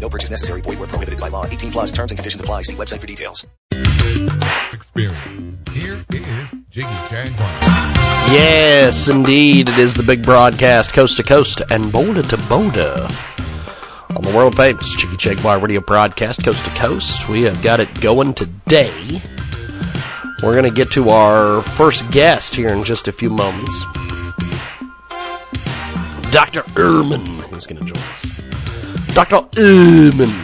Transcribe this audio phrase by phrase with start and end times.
[0.00, 0.60] No purchase necessary.
[0.60, 1.46] Void where prohibited by law.
[1.46, 2.62] 18 plus terms and conditions apply.
[2.62, 3.46] See website for details.
[4.72, 5.58] Experience.
[5.72, 7.60] Here is Jiggy Jaguar.
[8.32, 9.68] Yes, indeed.
[9.68, 13.08] It is the big broadcast, coast to coast and border to border.
[14.10, 17.28] On the world famous Jiggy Jaguar radio broadcast, coast to coast.
[17.28, 19.22] We have got it going today.
[20.42, 23.72] We're going to get to our first guest here in just a few moments.
[26.30, 26.62] Dr.
[26.74, 28.32] Ehrman is going to join us.
[29.16, 29.48] Dr.
[29.56, 30.34] Ehrman.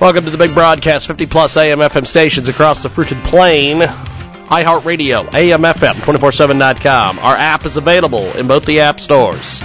[0.00, 3.82] Welcome to the big broadcast, 50 plus AM FM stations across the fruited plain.
[3.82, 7.20] iHeartRadio, AM FM, 247.com.
[7.20, 9.62] Our app is available in both the app stores.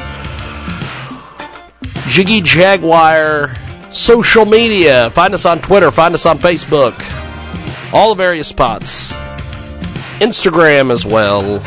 [2.05, 3.55] Jiggy Jaguar
[3.89, 5.09] social media.
[5.09, 7.03] Find us on Twitter, find us on Facebook.
[7.93, 9.11] All the various spots.
[10.21, 11.57] Instagram as well.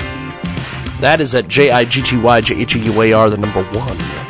[1.00, 3.36] That is at J I G G Y J H E U A R, the
[3.36, 4.29] number one.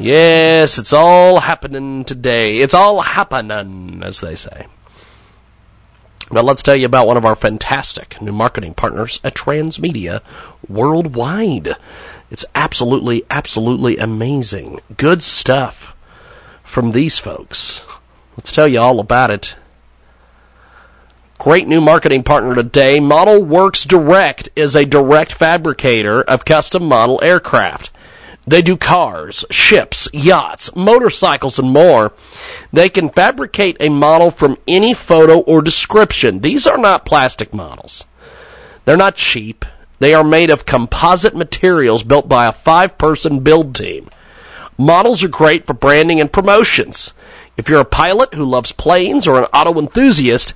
[0.00, 2.58] Yes, it's all happening today.
[2.60, 4.66] It's all happening, as they say.
[6.30, 10.20] Now let's tell you about one of our fantastic new marketing partners at Transmedia
[10.68, 11.76] Worldwide.
[12.30, 14.80] It's absolutely, absolutely amazing.
[14.96, 15.96] Good stuff
[16.62, 17.80] from these folks.
[18.36, 19.54] Let's tell you all about it.
[21.38, 23.00] Great new marketing partner today.
[23.00, 27.90] Model Works Direct is a direct fabricator of custom model aircraft.
[28.48, 32.14] They do cars, ships, yachts, motorcycles, and more.
[32.72, 36.40] They can fabricate a model from any photo or description.
[36.40, 38.06] These are not plastic models.
[38.86, 39.66] They're not cheap.
[39.98, 44.08] They are made of composite materials built by a five person build team.
[44.78, 47.12] Models are great for branding and promotions.
[47.58, 50.54] If you're a pilot who loves planes or an auto enthusiast,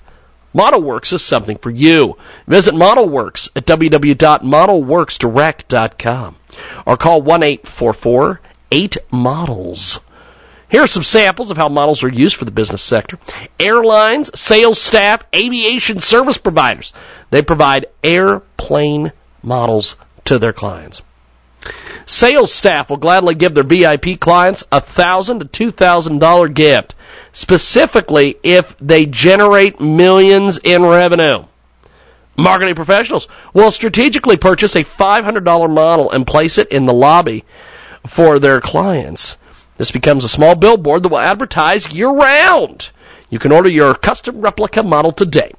[0.54, 2.16] ModelWorks is something for you.
[2.47, 6.36] Visit ModelWorks at www.modelworksdirect.com
[6.86, 10.00] or call 1-844-8-MODELS.
[10.68, 13.18] Here are some samples of how models are used for the business sector.
[13.60, 16.94] Airlines, sales staff, aviation service providers.
[17.28, 21.02] They provide airplane models to their clients.
[22.06, 26.94] Sales staff will gladly give their VIP clients a thousand to two thousand dollar gift,
[27.32, 31.44] specifically if they generate millions in revenue.
[32.37, 37.44] Marketing professionals will strategically purchase a $500 model and place it in the lobby
[38.06, 39.37] for their clients.
[39.76, 42.91] This becomes a small billboard that will advertise year round.
[43.31, 45.53] You can order your custom replica model today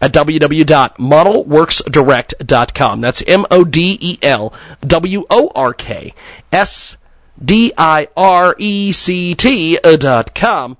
[0.00, 3.00] at www.modelworksdirect.com.
[3.00, 4.54] That's M O D E L
[4.86, 6.14] W O R K
[6.52, 6.96] S
[7.42, 10.76] D I R E C T dot com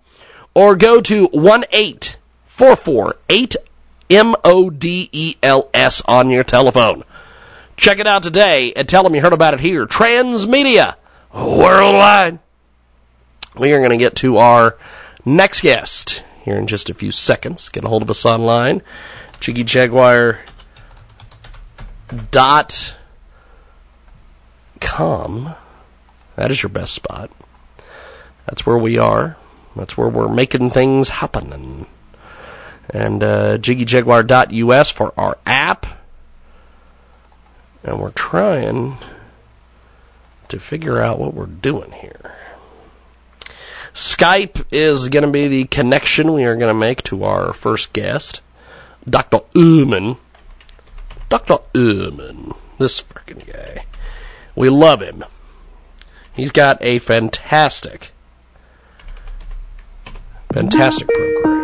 [0.55, 3.17] or go to 1 844
[4.10, 7.04] M O D E L S on your telephone.
[7.76, 9.87] Check it out today and tell them you heard about it here.
[9.87, 10.97] Transmedia
[11.32, 12.41] Worldwide.
[13.56, 14.76] We are going to get to our
[15.25, 17.69] next guest here in just a few seconds.
[17.69, 18.82] Get a hold of us online.
[19.41, 20.41] Jiggy Jaguar
[22.31, 22.94] dot
[24.81, 25.54] com.
[26.37, 27.31] That is your best spot.
[28.47, 29.37] That's where we are.
[29.77, 31.87] That's where we're making things happen.
[32.93, 35.87] And, uh, jiggyjaguar.us for our app.
[37.83, 38.99] And we're trying
[40.49, 42.34] to figure out what we're doing here.
[43.95, 47.93] Skype is going to be the connection we are going to make to our first
[47.93, 48.41] guest,
[49.09, 49.41] Dr.
[49.55, 50.19] Ehrman.
[51.28, 51.59] Dr.
[51.75, 53.84] Ehrman, this freaking guy.
[54.55, 55.25] We love him.
[56.34, 58.11] He's got a fantastic,
[60.53, 61.59] fantastic program.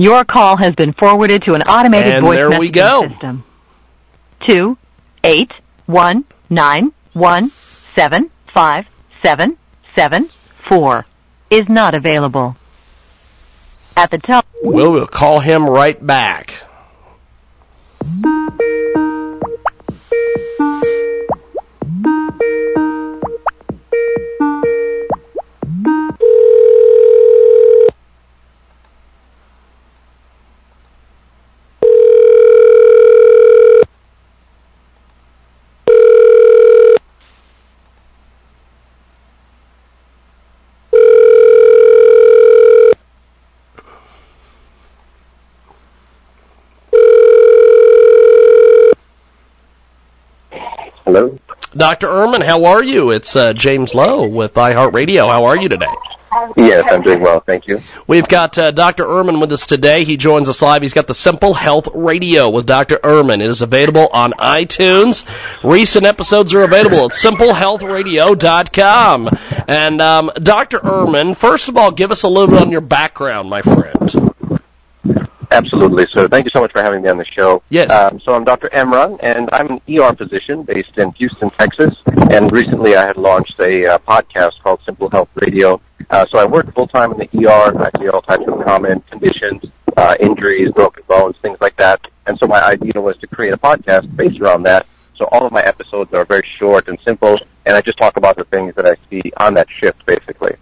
[0.00, 3.08] Your call has been forwarded to an automated And voice there we messaging go.
[3.10, 3.44] system.
[4.40, 4.78] Two
[5.22, 5.52] eight
[5.84, 8.86] one nine one seven five
[9.22, 9.58] seven
[9.94, 10.30] seven
[10.66, 11.04] four
[11.50, 12.56] is not available.
[13.94, 14.46] At the top.
[14.62, 16.62] We'll, we'll call him right back.
[51.10, 51.36] Hello.
[51.76, 52.06] Dr.
[52.06, 53.10] Ehrman, how are you?
[53.10, 55.26] It's uh, James Lowe with iHeartRadio.
[55.26, 55.92] How are you today?
[56.56, 57.82] Yes, I'm doing well, thank you.
[58.06, 59.06] We've got uh, Dr.
[59.06, 60.04] Ehrman with us today.
[60.04, 60.82] He joins us live.
[60.82, 62.98] He's got the Simple Health Radio with Dr.
[62.98, 63.42] Ehrman.
[63.42, 65.24] It is available on iTunes.
[65.64, 69.30] Recent episodes are available at simplehealthradio.com.
[69.66, 70.78] And um, Dr.
[70.78, 74.32] Ehrman, first of all, give us a little bit on your background, my friend.
[75.50, 76.06] Absolutely.
[76.06, 77.62] So thank you so much for having me on the show.
[77.70, 77.90] Yes.
[77.90, 78.68] Um, so I'm Dr.
[78.68, 82.00] Emron, and I'm an ER physician based in Houston, Texas.
[82.30, 85.80] And recently I had launched a uh, podcast called Simple Health Radio.
[86.08, 87.82] Uh, so I work full time in the ER.
[87.82, 89.64] I see all types of common conditions,
[89.96, 92.06] uh, injuries, broken bones, things like that.
[92.26, 94.86] And so my idea was to create a podcast based around that.
[95.14, 98.36] So all of my episodes are very short and simple, and I just talk about
[98.36, 100.56] the things that I see on that shift, basically.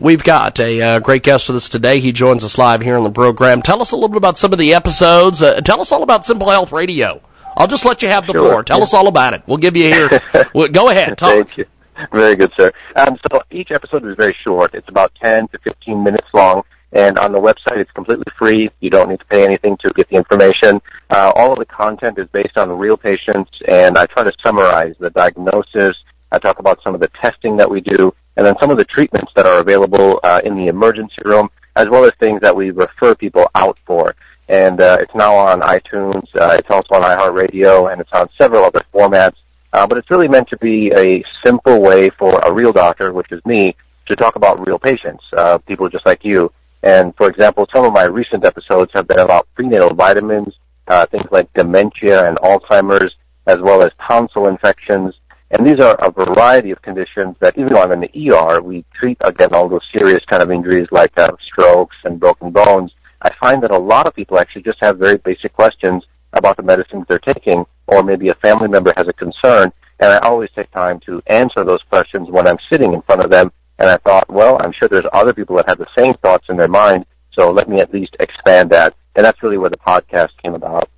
[0.00, 1.98] We've got a uh, great guest with us today.
[1.98, 3.62] He joins us live here on the program.
[3.62, 5.42] Tell us a little bit about some of the episodes.
[5.42, 7.20] Uh, tell us all about Simple Health Radio.
[7.56, 8.48] I'll just let you have the Sure.
[8.48, 8.62] floor.
[8.62, 9.42] Tell us all about it.
[9.48, 10.22] We'll give you here.
[10.54, 11.18] well, go ahead.
[11.18, 11.30] Talk.
[11.30, 11.66] Thank you.
[12.12, 12.70] Very good, sir.
[12.94, 14.72] Um, so each episode is very short.
[14.72, 16.62] It's about 10 to 15 minutes long.
[16.92, 18.70] And on the website, it's completely free.
[18.78, 20.80] You don't need to pay anything to get the information.
[21.10, 24.94] Uh, all of the content is based on real patients, and I try to summarize
[25.00, 25.96] the diagnosis.
[26.30, 28.84] I talk about some of the testing that we do, and then some of the
[28.84, 32.70] treatments that are available uh, in the emergency room, as well as things that we
[32.70, 34.14] refer people out for.
[34.48, 36.24] And uh, it's now on iTunes.
[36.34, 39.34] Uh, it's also on iHeartRadio, and it's on several other formats.
[39.72, 43.30] Uh, but it's really meant to be a simple way for a real doctor, which
[43.32, 43.74] is me,
[44.06, 46.50] to talk about real patients, uh, people just like you.
[46.84, 50.54] And for example, some of my recent episodes have been about prenatal vitamins,
[50.86, 55.14] uh, things like dementia and Alzheimer's, as well as tonsil infections.
[55.50, 58.84] And these are a variety of conditions that even though I'm in the ER, we
[58.92, 62.92] treat again all those serious kind of injuries like uh, strokes and broken bones.
[63.22, 66.62] I find that a lot of people actually just have very basic questions about the
[66.62, 70.70] medicines they're taking, or maybe a family member has a concern, and I always take
[70.70, 73.50] time to answer those questions when I'm sitting in front of them.
[73.78, 76.56] And I thought, well, I'm sure there's other people that have the same thoughts in
[76.56, 78.94] their mind, so let me at least expand that.
[79.14, 80.90] And that's really where the podcast came about.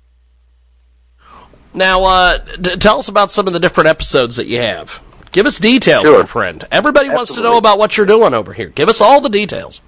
[1.73, 5.01] Now, uh, d- tell us about some of the different episodes that you have.
[5.31, 6.19] Give us details, Sure.
[6.19, 6.67] my friend.
[6.71, 8.67] Everybody wants to know about what you're doing over here.
[8.69, 9.81] Give us all the details.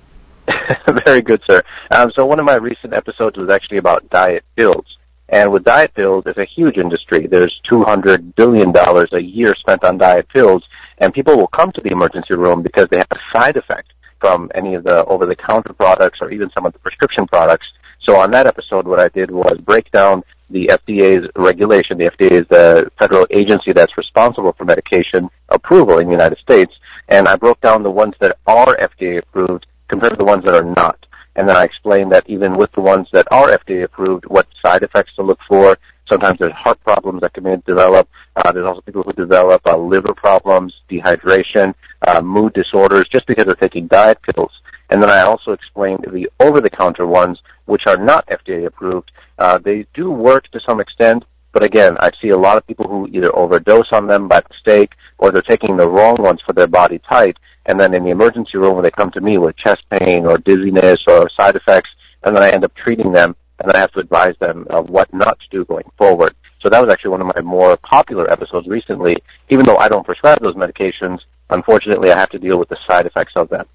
[1.05, 1.61] Very good, sir.
[1.91, 4.97] Um, so one of my recent episodes was actually about diet pills.
[5.29, 7.27] And with diet pills, it's a huge industry.
[7.27, 10.63] There's $200 billion a year spent on diet pills,
[10.99, 14.49] and people will come to the emergency room because they have a side effect from
[14.55, 17.73] any of the over-the-counter products or even some of the prescription products.
[17.99, 21.97] So on that episode, what I did was break down the FDA's regulation.
[21.97, 26.75] The FDA is the federal agency that's responsible for medication approval in the United States,
[27.09, 30.53] and I broke down the ones that are FDA approved compared to the ones that
[30.53, 31.05] are not.
[31.35, 34.83] And then I explained that even with the ones that are FDA approved, what side
[34.83, 35.77] effects to look for.
[36.05, 38.07] Sometimes there's heart problems that can develop.
[38.35, 41.73] Uh, there's also people who develop uh, liver problems, dehydration,
[42.07, 44.61] uh, mood disorders, just because they're taking diet pills.
[44.93, 49.11] And then I also explained the over-the-counter ones, which are not FDA approved.
[49.39, 52.87] Uh, they do work to some extent, but again, I see a lot of people
[52.87, 56.67] who either overdose on them by mistake, or they're taking the wrong ones for their
[56.67, 57.39] body type.
[57.65, 60.37] And then in the emergency room, when they come to me with chest pain or
[60.37, 61.89] dizziness or side effects,
[62.21, 64.91] and then I end up treating them, and then I have to advise them of
[64.91, 66.35] what not to do going forward.
[66.59, 69.17] So that was actually one of my more popular episodes recently.
[69.49, 73.07] Even though I don't prescribe those medications, unfortunately, I have to deal with the side
[73.07, 73.65] effects of them.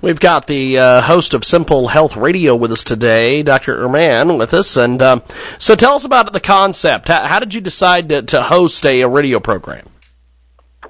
[0.00, 3.76] We've got the uh, host of Simple Health Radio with us today, Dr.
[3.76, 4.76] Ehrman, with us.
[4.76, 5.22] And um,
[5.58, 7.08] so tell us about the concept.
[7.08, 9.90] How, how did you decide to, to host a, a radio program?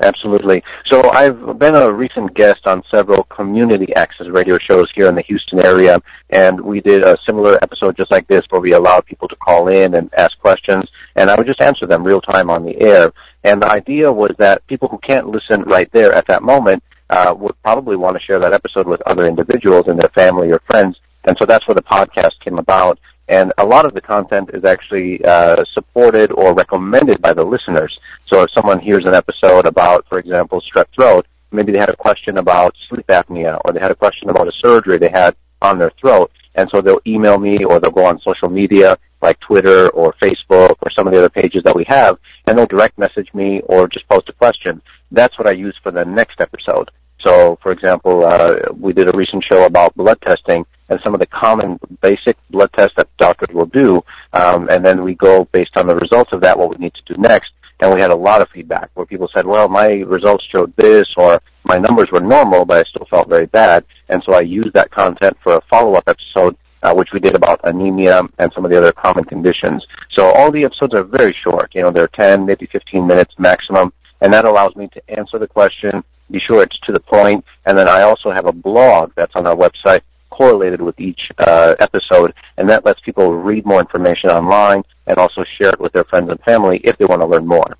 [0.00, 0.62] Absolutely.
[0.84, 5.22] So I've been a recent guest on several community access radio shows here in the
[5.22, 9.28] Houston area, and we did a similar episode just like this where we allowed people
[9.28, 12.64] to call in and ask questions, and I would just answer them real time on
[12.64, 13.12] the air.
[13.44, 17.34] And the idea was that people who can't listen right there at that moment uh,
[17.36, 21.00] would probably want to share that episode with other individuals and their family or friends,
[21.24, 22.98] and so that's where the podcast came about.
[23.30, 28.00] And a lot of the content is actually uh, supported or recommended by the listeners.
[28.24, 31.96] So if someone hears an episode about, for example, strep throat, maybe they had a
[31.96, 35.78] question about sleep apnea or they had a question about a surgery they had on
[35.78, 36.32] their throat.
[36.56, 40.74] And so they'll email me or they'll go on social media like Twitter or Facebook
[40.80, 43.86] or some of the other pages that we have and they'll direct message me or
[43.86, 44.82] just post a question.
[45.12, 46.90] That's what I use for the next episode.
[47.20, 51.20] So, for example, uh, we did a recent show about blood testing and some of
[51.20, 55.76] the common basic blood tests that doctors will do, um, and then we go based
[55.76, 57.52] on the results of that what we need to do next.
[57.78, 61.14] And we had a lot of feedback where people said, "Well, my results showed this,"
[61.16, 64.72] or "My numbers were normal, but I still felt very bad." And so I used
[64.74, 68.70] that content for a follow-up episode uh, which we did about anemia and some of
[68.70, 69.86] the other common conditions.
[70.08, 71.74] So all the episodes are very short.
[71.74, 75.46] You know, they're 10, maybe 15 minutes maximum, and that allows me to answer the
[75.46, 79.36] question, be sure it's to the point, and then I also have a blog that's
[79.36, 84.30] on our website correlated with each uh, episode, and that lets people read more information
[84.30, 87.46] online and also share it with their friends and family if they want to learn
[87.46, 87.76] more.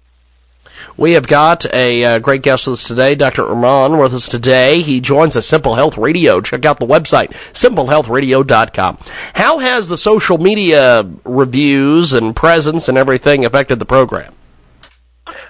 [0.97, 3.43] We have got a uh, great guest with us today, Dr.
[3.45, 4.81] Ehrman, with us today.
[4.81, 6.41] He joins us Simple Health Radio.
[6.41, 8.99] Check out the website, simplehealthradio.com.
[9.35, 14.35] How has the social media reviews and presence and everything affected the program?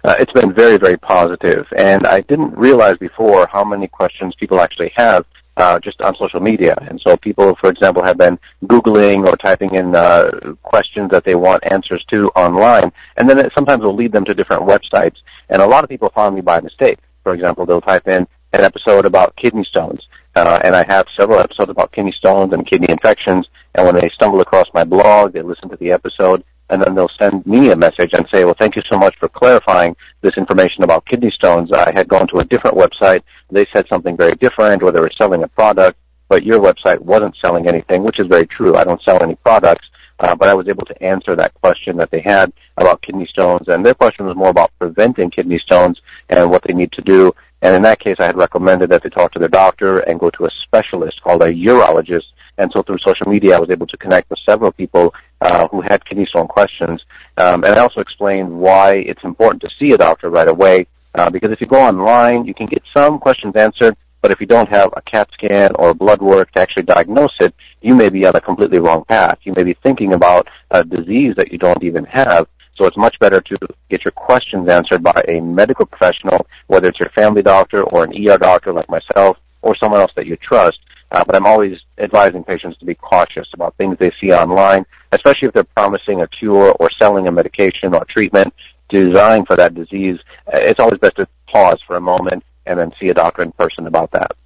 [0.04, 4.60] Uh, it's been very, very positive, and I didn't realize before how many questions people
[4.60, 5.26] actually have
[5.56, 6.74] uh, just on social media.
[6.88, 11.34] And so people, for example, have been Googling or typing in uh, questions that they
[11.34, 15.18] want answers to online, and then it sometimes will lead them to different websites.
[15.50, 16.98] And a lot of people find me by mistake.
[17.22, 21.40] For example, they'll type in an episode about kidney stones, uh, and I have several
[21.40, 23.48] episodes about kidney stones and kidney infections.
[23.74, 27.08] And when they stumble across my blog, they listen to the episode, and then they'll
[27.08, 30.84] send me a message and say, well, thank you so much for clarifying this information
[30.84, 31.72] about kidney stones.
[31.72, 33.22] I had gone to a different website.
[33.50, 35.98] They said something very different, or they were selling a product,
[36.28, 38.76] but your website wasn't selling anything, which is very true.
[38.76, 42.10] I don't sell any products, uh, but I was able to answer that question that
[42.10, 46.50] they had about kidney stones, and their question was more about preventing kidney stones and
[46.50, 47.34] what they need to do.
[47.62, 50.30] And in that case, I had recommended that they talk to their doctor and go
[50.30, 52.26] to a specialist called a urologist
[52.60, 55.80] and so through social media, I was able to connect with several people uh, who
[55.80, 57.04] had kidney stone questions.
[57.36, 60.86] Um, and I also explained why it's important to see a doctor right away.
[61.14, 64.46] Uh, because if you go online, you can get some questions answered, but if you
[64.46, 68.26] don't have a CAT scan or blood work to actually diagnose it, you may be
[68.26, 69.38] on a completely wrong path.
[69.42, 72.46] You may be thinking about a disease that you don't even have.
[72.74, 77.00] So it's much better to get your questions answered by a medical professional, whether it's
[77.00, 80.80] your family doctor or an ER doctor like myself or someone else that you trust.
[81.12, 85.48] Uh, but I'm always advising patients to be cautious about things they see online, especially
[85.48, 88.54] if they're promising a cure or selling a medication or treatment
[88.88, 90.18] designed for that disease.
[90.46, 93.52] Uh, it's always best to pause for a moment and then see a doctor in
[93.52, 94.36] person about that.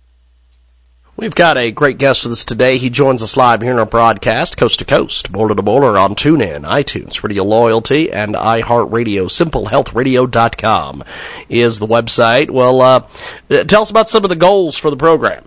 [1.16, 2.76] We've got a great guest with us today.
[2.76, 6.16] He joins us live here in our broadcast, coast to coast, border to border on
[6.16, 9.26] TuneIn, iTunes, Radio Loyalty, and iHeartRadio.
[9.26, 11.04] SimpleHealthRadio.com
[11.48, 12.50] is the website.
[12.50, 13.06] Well, uh,
[13.48, 15.44] tell us about some of the goals for the program.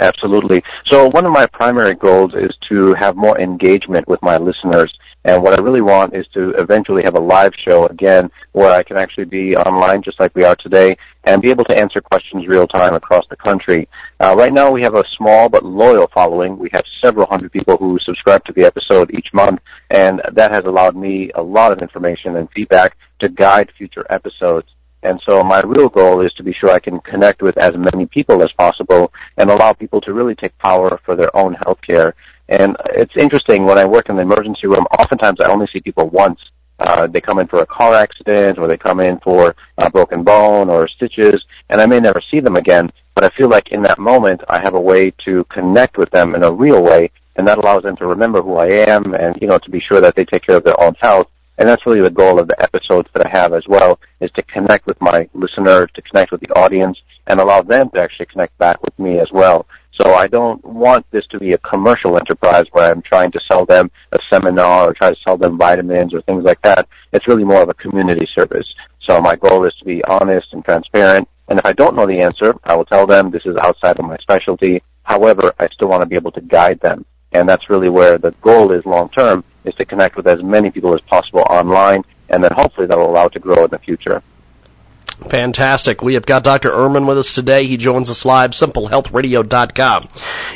[0.00, 0.64] Absolutely.
[0.84, 4.98] So one of my primary goals is to have more engagement with my listeners.
[5.24, 8.82] And what I really want is to eventually have a live show again where I
[8.82, 12.48] can actually be online just like we are today and be able to answer questions
[12.48, 13.88] real time across the country.
[14.20, 16.58] Uh, right now we have a small but loyal following.
[16.58, 20.64] We have several hundred people who subscribe to the episode each month and that has
[20.64, 24.74] allowed me a lot of information and feedback to guide future episodes.
[25.02, 28.06] And so my real goal is to be sure I can connect with as many
[28.06, 32.14] people as possible and allow people to really take power for their own health care.
[32.48, 36.08] And it's interesting, when I work in the emergency room, oftentimes I only see people
[36.08, 36.50] once.
[36.80, 40.22] Uh, they come in for a car accident or they come in for a broken
[40.22, 43.82] bone or stitches, and I may never see them again, but I feel like in
[43.82, 47.46] that moment I have a way to connect with them in a real way, and
[47.46, 50.14] that allows them to remember who I am and, you know, to be sure that
[50.14, 51.28] they take care of their own health
[51.60, 54.42] and that's really the goal of the episodes that I have as well, is to
[54.42, 58.56] connect with my listener, to connect with the audience, and allow them to actually connect
[58.56, 59.66] back with me as well.
[59.92, 63.66] So I don't want this to be a commercial enterprise where I'm trying to sell
[63.66, 66.88] them a seminar or try to sell them vitamins or things like that.
[67.12, 68.74] It's really more of a community service.
[68.98, 71.28] So my goal is to be honest and transparent.
[71.48, 74.06] And if I don't know the answer, I will tell them this is outside of
[74.06, 74.82] my specialty.
[75.02, 77.04] However, I still want to be able to guide them.
[77.32, 80.70] And that's really where the goal is long term is to connect with as many
[80.70, 83.78] people as possible online, and then hopefully that will allow it to grow in the
[83.78, 84.22] future.
[85.28, 86.00] Fantastic.
[86.00, 86.70] We have got Dr.
[86.70, 87.66] Ehrman with us today.
[87.66, 90.08] He joins us live, simplehealthradio.com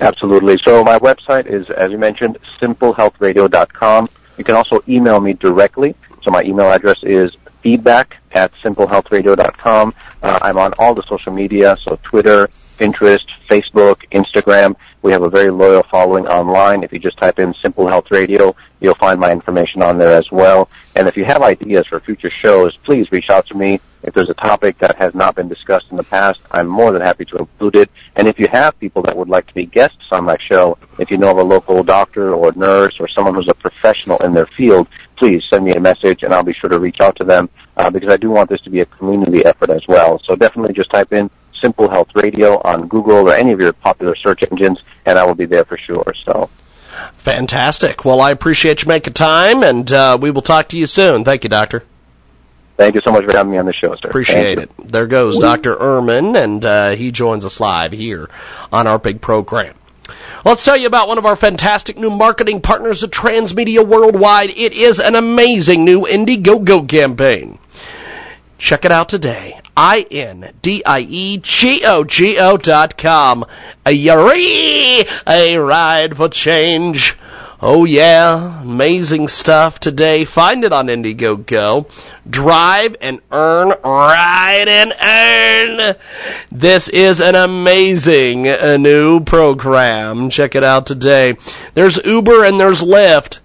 [0.00, 0.56] Absolutely.
[0.58, 4.08] So my website is, as you mentioned, simplehealthradio.com.
[4.38, 5.94] You can also email me directly.
[6.22, 9.94] So my email address is feedback at simplehealthradio.com.
[10.22, 12.46] Uh, I'm on all the social media, so Twitter,
[12.78, 14.76] Pinterest, Facebook, Instagram.
[15.02, 16.82] We have a very loyal following online.
[16.82, 20.30] If you just type in Simple Health Radio, you'll find my information on there as
[20.30, 20.68] well.
[20.96, 23.80] And if you have ideas for future shows, please reach out to me.
[24.02, 27.02] If there's a topic that has not been discussed in the past, I'm more than
[27.02, 27.90] happy to include it.
[28.16, 31.10] And if you have people that would like to be guests on my show, if
[31.10, 34.46] you know of a local doctor or nurse or someone who's a professional in their
[34.46, 37.50] field, please send me a message and I'll be sure to reach out to them
[37.76, 40.18] uh, because I do want this to be a community effort as well.
[40.20, 44.14] So definitely just type in Simple Health Radio on Google or any of your popular
[44.14, 46.12] search engines, and I will be there for sure.
[46.14, 46.48] So.
[47.18, 48.04] Fantastic.
[48.04, 51.24] Well, I appreciate you making time, and uh, we will talk to you soon.
[51.24, 51.84] Thank you, Doctor.
[52.80, 54.08] Thank you so much for having me on the show, sir.
[54.08, 54.70] Appreciate it.
[54.82, 55.76] There goes Dr.
[55.76, 58.30] Ehrman, and uh, he joins us live here
[58.72, 59.74] on our big program.
[60.46, 64.48] Let's tell you about one of our fantastic new marketing partners at Transmedia Worldwide.
[64.56, 67.58] It is an amazing new Indiegogo campaign.
[68.56, 69.60] Check it out today.
[69.76, 70.46] I-N-D-I-E-G-O-G-O
[72.56, 73.44] dot com.
[73.84, 77.14] A yuri, a ride for change.
[77.62, 80.24] Oh yeah, amazing stuff today.
[80.24, 81.84] Find it on Indiegogo.
[82.28, 85.96] Drive and earn, ride and earn.
[86.50, 90.30] This is an amazing uh, new program.
[90.30, 91.36] Check it out today.
[91.74, 93.40] There's Uber and there's Lyft.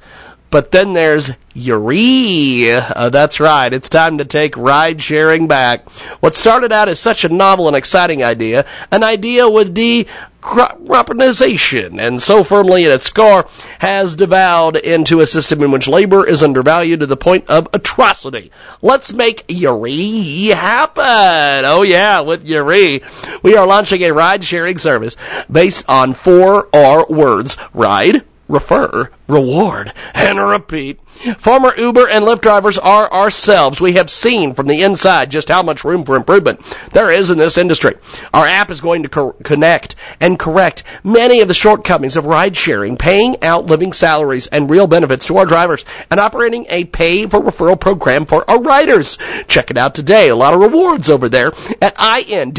[0.49, 2.71] But then there's Yuri.
[2.71, 3.73] Uh, that's right.
[3.73, 5.89] It's time to take ride sharing back.
[6.21, 10.07] What started out as such a novel and exciting idea, an idea with D
[10.45, 13.47] corporatization and so firmly in its core
[13.79, 18.51] has devolved into a system in which labor is undervalued to the point of atrocity.
[18.81, 21.65] Let's make Yuri happen.
[21.65, 23.01] Oh yeah, with Yuri,
[23.41, 25.17] we are launching a ride sharing service
[25.51, 27.57] based on four R words.
[27.73, 30.99] Ride, refer, reward, and repeat.
[31.37, 33.81] Former Uber and Lyft drivers are ourselves.
[33.81, 36.61] We have seen from the inside just how much room for improvement
[36.93, 37.95] there is in this industry.
[38.33, 42.57] Our app is going to co- connect and correct many of the shortcomings of ride
[42.57, 47.25] sharing, paying out living salaries and real benefits to our drivers, and operating a pay
[47.25, 49.17] for referral program for our riders.
[49.47, 50.29] Check it out today.
[50.29, 52.57] A lot of rewards over there at I-N-D-I-E-G-O-G-O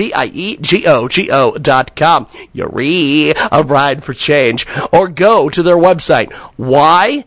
[1.58, 2.26] dot com.
[2.52, 4.66] Yuri, a ride for change.
[4.92, 7.24] Or go to their website, Y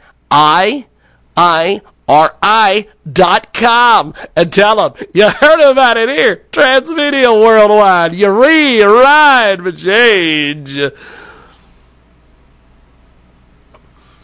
[1.42, 6.44] I R I dot com and tell them you heard about it here.
[6.52, 8.14] Transmedia Worldwide.
[8.14, 10.78] You re-ride for change.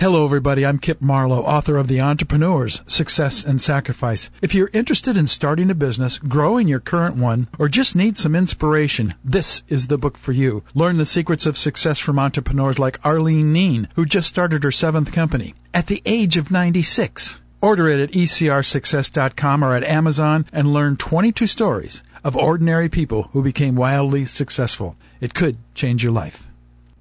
[0.00, 0.64] Hello, everybody.
[0.64, 4.30] I'm Kip Marlowe, author of The Entrepreneurs Success and Sacrifice.
[4.40, 8.34] If you're interested in starting a business, growing your current one, or just need some
[8.34, 10.64] inspiration, this is the book for you.
[10.72, 15.12] Learn the secrets of success from entrepreneurs like Arlene Neen, who just started her seventh
[15.12, 17.38] company at the age of 96.
[17.60, 23.42] Order it at ecrsuccess.com or at Amazon and learn 22 stories of ordinary people who
[23.42, 24.96] became wildly successful.
[25.20, 26.49] It could change your life.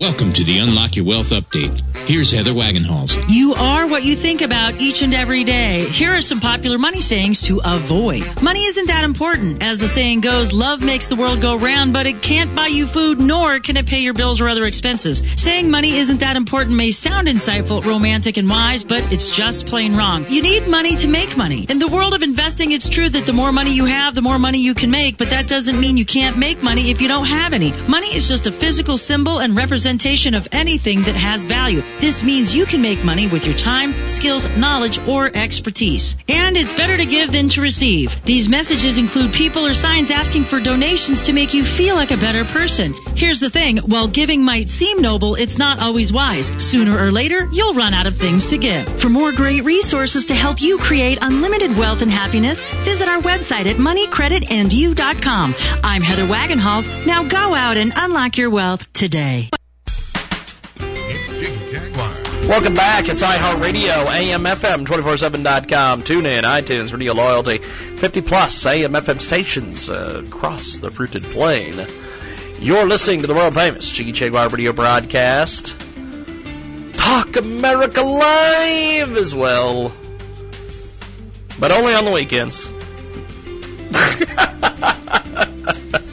[0.00, 1.82] Welcome to the Unlock Your Wealth Update.
[2.06, 3.12] Here's Heather Wagenhals.
[3.28, 5.86] You are what you think about each and every day.
[5.86, 8.40] Here are some popular money sayings to avoid.
[8.40, 9.60] Money isn't that important.
[9.60, 12.86] As the saying goes, love makes the world go round, but it can't buy you
[12.86, 15.22] food, nor can it pay your bills or other expenses.
[15.36, 19.96] Saying money isn't that important may sound insightful, romantic, and wise, but it's just plain
[19.96, 20.24] wrong.
[20.28, 21.64] You need money to make money.
[21.68, 24.38] In the world of investing, it's true that the more money you have, the more
[24.38, 27.26] money you can make, but that doesn't mean you can't make money if you don't
[27.26, 27.72] have any.
[27.88, 31.82] Money is just a physical symbol and representation of anything that has value.
[32.00, 36.16] This means you can make money with your time, skills, knowledge, or expertise.
[36.28, 38.22] And it's better to give than to receive.
[38.24, 42.16] These messages include people or signs asking for donations to make you feel like a
[42.16, 42.94] better person.
[43.14, 46.48] Here's the thing while giving might seem noble, it's not always wise.
[46.62, 48.88] Sooner or later, you'll run out of things to give.
[49.00, 53.66] For more great resources to help you create unlimited wealth and happiness, visit our website
[53.66, 55.54] at moneycreditandyou.com.
[55.84, 57.06] I'm Heather Wagenhals.
[57.06, 59.50] Now go out and unlock your wealth today.
[62.48, 63.10] Welcome back.
[63.10, 66.02] It's iHeartRadio, AM/FM, 247.com.
[66.02, 71.86] Tune in, iTunes, Radio Loyalty, 50 plus AM/FM stations uh, across the fruited plain.
[72.58, 75.78] You're listening to the world famous Jiggy Jaguar radio broadcast.
[76.94, 79.92] Talk America Live as well.
[81.60, 82.66] But only on the weekends.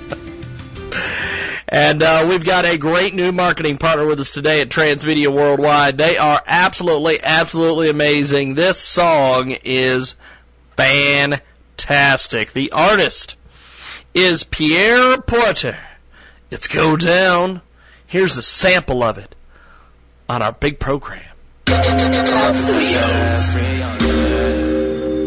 [1.76, 5.98] And uh, we've got a great new marketing partner with us today at Transmedia Worldwide.
[5.98, 8.56] They are absolutely, absolutely amazing.
[8.56, 10.16] This song is
[10.78, 12.54] fantastic.
[12.54, 13.36] The artist
[14.14, 15.78] is Pierre Porter.
[16.50, 17.60] It's Go Down.
[18.08, 19.36] Here's a sample of it
[20.30, 21.26] on our big program.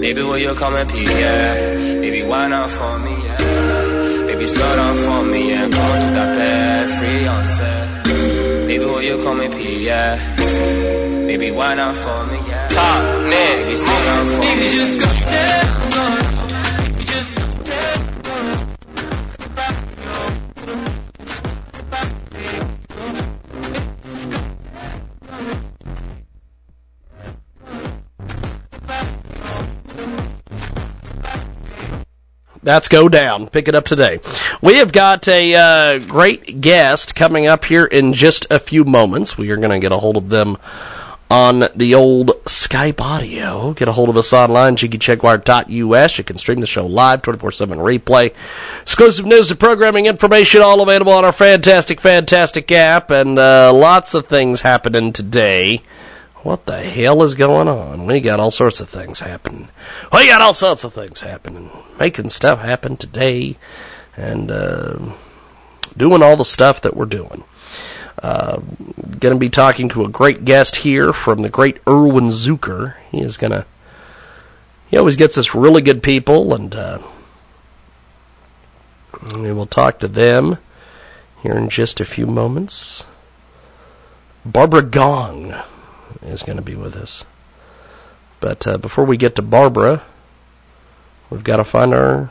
[0.01, 1.05] Baby, will you come and pee?
[1.05, 3.18] Baby, why not for me?
[4.55, 5.69] Slow down for me, yeah.
[5.69, 8.05] Come to that bed, free on set.
[8.67, 9.85] Baby, will you come and pee?
[9.87, 10.17] Yeah.
[11.27, 12.39] Baby, why not for me?
[12.49, 12.67] Yeah.
[12.69, 13.65] Top, man.
[13.65, 16.49] Baby, slow down for Baby, just go down,
[32.69, 33.49] That's Go Down.
[33.49, 34.21] Pick it up today.
[34.61, 39.39] We have got a uh, great guest coming up here in just a few moments.
[39.39, 40.59] We are going to get a hold of them
[41.31, 43.73] on the old Skype audio.
[43.73, 46.19] Get a hold of us online, jiggyjaguar.us.
[46.19, 48.35] You can stream the show live, 24-7 replay.
[48.83, 53.11] Exclusive news and programming information all available on our fantastic, fantastic app.
[53.11, 55.81] And uh, lots of things happening today.
[56.43, 58.07] What the hell is going on?
[58.07, 59.69] We got all sorts of things happening.
[60.13, 61.71] We got all sorts of things happening.
[61.99, 63.57] Making stuff happen today
[64.17, 64.99] and uh,
[65.97, 67.43] doing all the stuff that we're doing.
[68.23, 68.61] Uh,
[69.19, 72.95] going to be talking to a great guest here from the great Irwin Zucker.
[73.11, 73.67] He is going to,
[74.89, 76.99] he always gets us really good people, and uh,
[79.35, 80.59] we will talk to them
[81.43, 83.05] here in just a few moments.
[84.45, 85.55] Barbara Gong
[86.23, 87.25] is going to be with us.
[88.41, 90.03] But uh, before we get to Barbara,
[91.31, 92.31] we've got to find our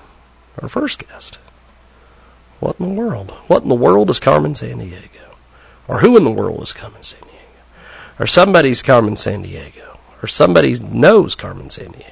[0.61, 1.37] our first guest.
[2.59, 3.31] What in the world?
[3.47, 5.35] What in the world is Carmen Sandiego?
[5.87, 7.23] Or who in the world is Carmen Sandiego?
[8.19, 9.97] Or somebody's Carmen Sandiego?
[10.23, 12.05] Or somebody knows Carmen Sandiego?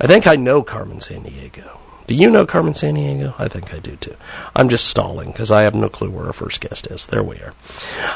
[0.00, 1.76] I think I know Carmen Sandiego.
[2.06, 3.34] Do you know Carmen Sandiego?
[3.38, 4.16] I think I do too.
[4.56, 7.06] I'm just stalling because I have no clue where our first guest is.
[7.06, 7.54] There we are.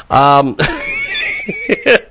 [0.09, 0.57] Um,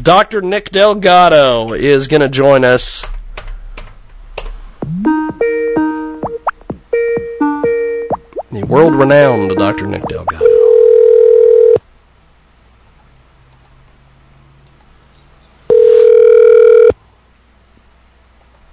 [0.00, 0.40] Dr.
[0.40, 3.02] Nick Delgado is going to join us.
[8.50, 9.86] The world renowned Dr.
[9.86, 10.46] Nick Delgado.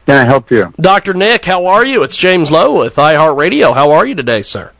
[0.05, 0.73] Can I help you?
[0.79, 1.13] Dr.
[1.13, 2.01] Nick, how are you?
[2.03, 3.73] It's James Lowe with iHeartRadio.
[3.73, 4.71] How are you today, sir?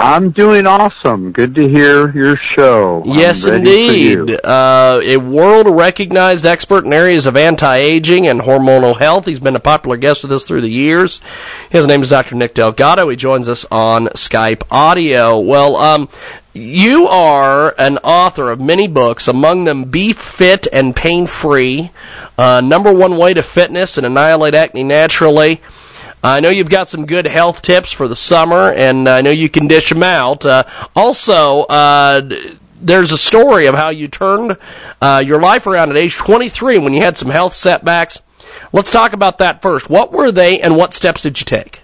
[0.00, 1.32] I'm doing awesome.
[1.32, 3.02] Good to hear your show.
[3.04, 4.40] Yes, I'm ready for indeed.
[4.44, 9.26] Uh, a world recognized expert in areas of anti aging and hormonal health.
[9.26, 11.20] He's been a popular guest with us through the years.
[11.68, 12.36] His name is Dr.
[12.36, 13.08] Nick Delgado.
[13.08, 15.36] He joins us on Skype audio.
[15.40, 16.08] Well, um,
[16.52, 21.90] you are an author of many books, among them Be Fit and Pain Free,
[22.38, 25.60] uh, Number One Way to Fitness and Annihilate Acne Naturally.
[26.22, 29.48] I know you've got some good health tips for the summer, and I know you
[29.48, 30.44] can dish them out.
[30.44, 30.64] Uh,
[30.96, 32.28] also, uh,
[32.80, 34.56] there's a story of how you turned
[35.00, 38.20] uh, your life around at age 23 when you had some health setbacks.
[38.72, 39.88] Let's talk about that first.
[39.88, 41.82] What were they, and what steps did you take?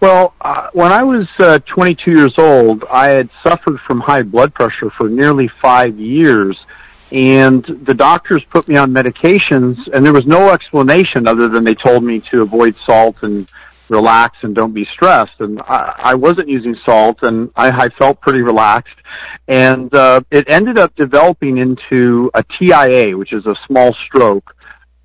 [0.00, 4.54] Well, uh, when I was uh, 22 years old, I had suffered from high blood
[4.54, 6.64] pressure for nearly five years,
[7.12, 11.74] and the doctors put me on medications, and there was no explanation other than they
[11.74, 13.48] told me to avoid salt and
[13.88, 15.40] relax and don't be stressed.
[15.40, 18.96] And I, I wasn't using salt, and I, I felt pretty relaxed.
[19.48, 24.54] And uh, it ended up developing into a TIA, which is a small stroke.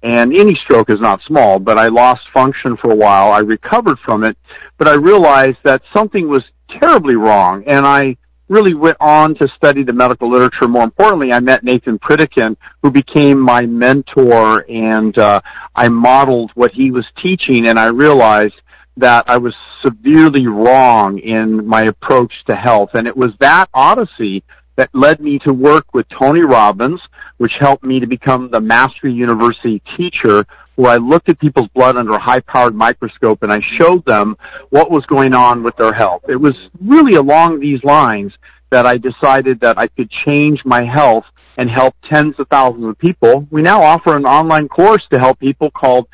[0.03, 3.31] And any stroke is not small, but I lost function for a while.
[3.31, 4.37] I recovered from it,
[4.77, 9.83] but I realized that something was terribly wrong, and I really went on to study
[9.83, 10.67] the medical literature.
[10.67, 15.41] More importantly, I met Nathan Pritikin, who became my mentor, and uh,
[15.75, 18.61] I modeled what he was teaching, and I realized
[18.97, 22.91] that I was severely wrong in my approach to health.
[22.93, 24.43] And it was that odyssey
[24.77, 27.01] that led me to work with Tony Robbins,
[27.37, 31.97] which helped me to become the Mastery University teacher, where I looked at people's blood
[31.97, 34.37] under a high-powered microscope and I showed them
[34.69, 36.23] what was going on with their health.
[36.27, 38.33] It was really along these lines
[38.69, 41.25] that I decided that I could change my health
[41.57, 43.47] and help tens of thousands of people.
[43.49, 46.07] We now offer an online course to help people called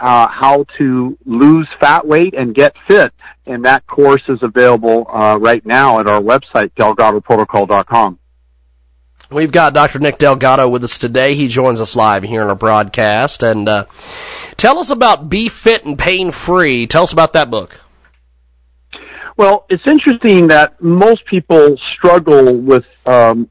[0.00, 3.12] uh, how to lose fat weight and get fit.
[3.46, 8.18] And that course is available uh, right now at our website, DelgadoProtocol.com.
[9.32, 10.00] We've got Dr.
[10.00, 11.36] Nick Delgado with us today.
[11.36, 13.44] He joins us live here in our broadcast.
[13.44, 13.84] And uh,
[14.56, 16.88] tell us about Be Fit and Pain Free.
[16.88, 17.78] Tell us about that book.
[19.36, 23.48] Well, it's interesting that most people struggle with um,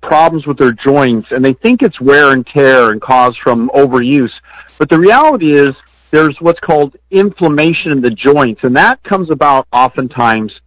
[0.00, 4.34] problems with their joints, and they think it's wear and tear and caused from overuse.
[4.76, 5.76] But the reality is
[6.10, 10.60] there's what's called inflammation in the joints, and that comes about oftentimes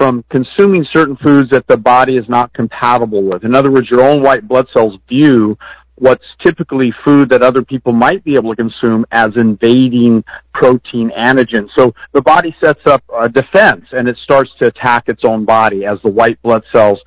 [0.00, 3.44] from consuming certain foods that the body is not compatible with.
[3.44, 5.58] In other words, your own white blood cells view
[5.96, 11.70] what's typically food that other people might be able to consume as invading protein antigen.
[11.72, 15.84] So the body sets up a defense and it starts to attack its own body
[15.84, 17.00] as the white blood cells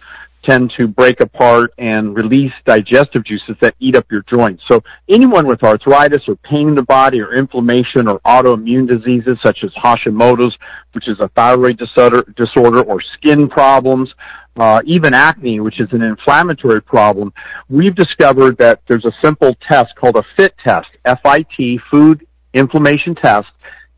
[0.43, 4.65] tend to break apart and release digestive juices that eat up your joints.
[4.67, 9.63] So anyone with arthritis or pain in the body or inflammation or autoimmune diseases such
[9.63, 10.57] as Hashimoto's,
[10.91, 14.13] which is a thyroid disorder, disorder or skin problems,
[14.57, 17.33] uh, even acne, which is an inflammatory problem,
[17.69, 23.49] we've discovered that there's a simple test called a FIT test, F-I-T, food inflammation test,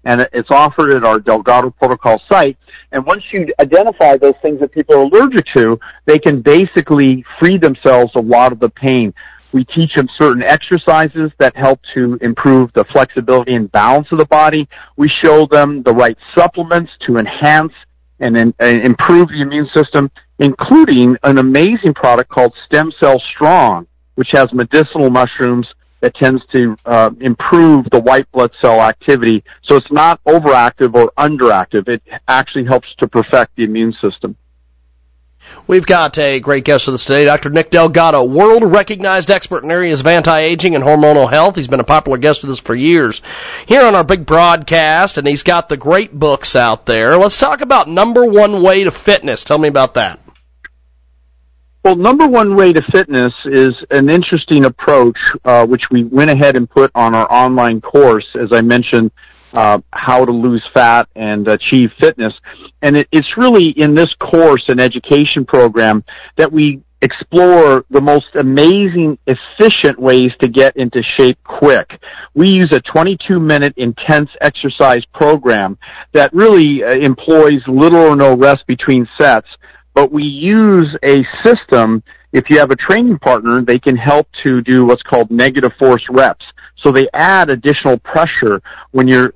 [0.06, 2.58] and it's offered at our Delgado Protocol site.
[2.92, 7.58] And once you identify those things that people are allergic to, they can basically free
[7.58, 9.14] themselves a lot of the pain.
[9.52, 14.26] We teach them certain exercises that help to improve the flexibility and balance of the
[14.26, 14.70] body.
[14.96, 17.74] We show them the right supplements to enhance
[18.20, 23.88] and, and uh, improve the immune system, including an amazing product called Stem Cell Strong,
[24.16, 29.44] which has medicinal mushrooms that tends to uh, improve the white blood cell activity.
[29.62, 31.88] So it's not overactive or underactive.
[31.88, 34.36] It actually helps to perfect the immune system.
[35.68, 37.50] We've got a great guest with us today, Dr.
[37.50, 41.56] Nick Delgado, world recognized expert in areas of anti-aging and hormonal health.
[41.56, 43.22] He's been a popular guest with us for years
[43.68, 47.18] here on our big broadcast, and he's got the great books out there.
[47.18, 49.44] Let's talk about number one way to fitness.
[49.44, 50.20] Tell me about that.
[51.86, 56.56] Well, number one way to fitness is an interesting approach, uh, which we went ahead
[56.56, 59.12] and put on our online course, as I mentioned,
[59.54, 62.34] uh, how to lose fat and achieve fitness.
[62.82, 66.04] And it, it's really in this course and education program
[66.38, 72.02] that we explore the most amazing, efficient ways to get into shape quick.
[72.34, 75.78] We use a 22 minute intense exercise program
[76.14, 79.56] that really uh, employs little or no rest between sets
[79.96, 82.04] but we use a system.
[82.32, 86.08] If you have a training partner, they can help to do what's called negative force
[86.10, 86.46] reps.
[86.76, 89.34] So they add additional pressure when you're,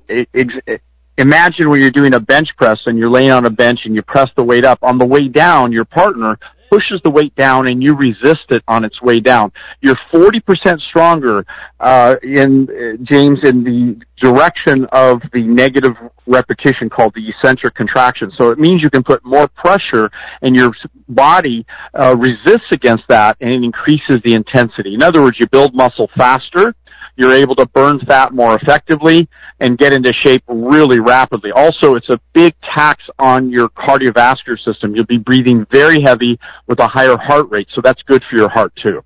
[1.16, 4.02] imagine when you're doing a bench press and you're laying on a bench and you
[4.02, 4.78] press the weight up.
[4.82, 6.38] On the way down, your partner
[6.70, 9.52] pushes the weight down and you resist it on its way down.
[9.80, 11.44] You're 40% stronger,
[11.80, 18.30] uh, in, uh, James, in the direction of the negative repetition called the eccentric contraction.
[18.30, 20.10] So it means you can put more pressure
[20.42, 20.72] and your
[21.08, 24.94] body, uh, resists against that and it increases the intensity.
[24.94, 26.74] In other words, you build muscle faster,
[27.20, 29.28] you're able to burn fat more effectively
[29.60, 31.52] and get into shape really rapidly.
[31.52, 34.96] Also, it's a big tax on your cardiovascular system.
[34.96, 38.48] You'll be breathing very heavy with a higher heart rate, so that's good for your
[38.48, 39.04] heart too.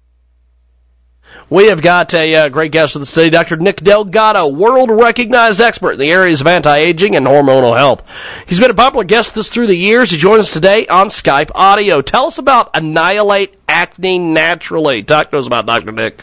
[1.51, 3.57] We have got a uh, great guest of the study, Dr.
[3.57, 8.05] Nick Delgado, world recognized expert in the areas of anti-aging and hormonal health.
[8.47, 10.13] He's been a popular guest this through the years.
[10.13, 12.01] He joins us today on Skype audio.
[12.01, 15.03] Tell us about Annihilate Acne Naturally.
[15.03, 15.91] Talk to us about Dr.
[15.91, 16.23] Nick.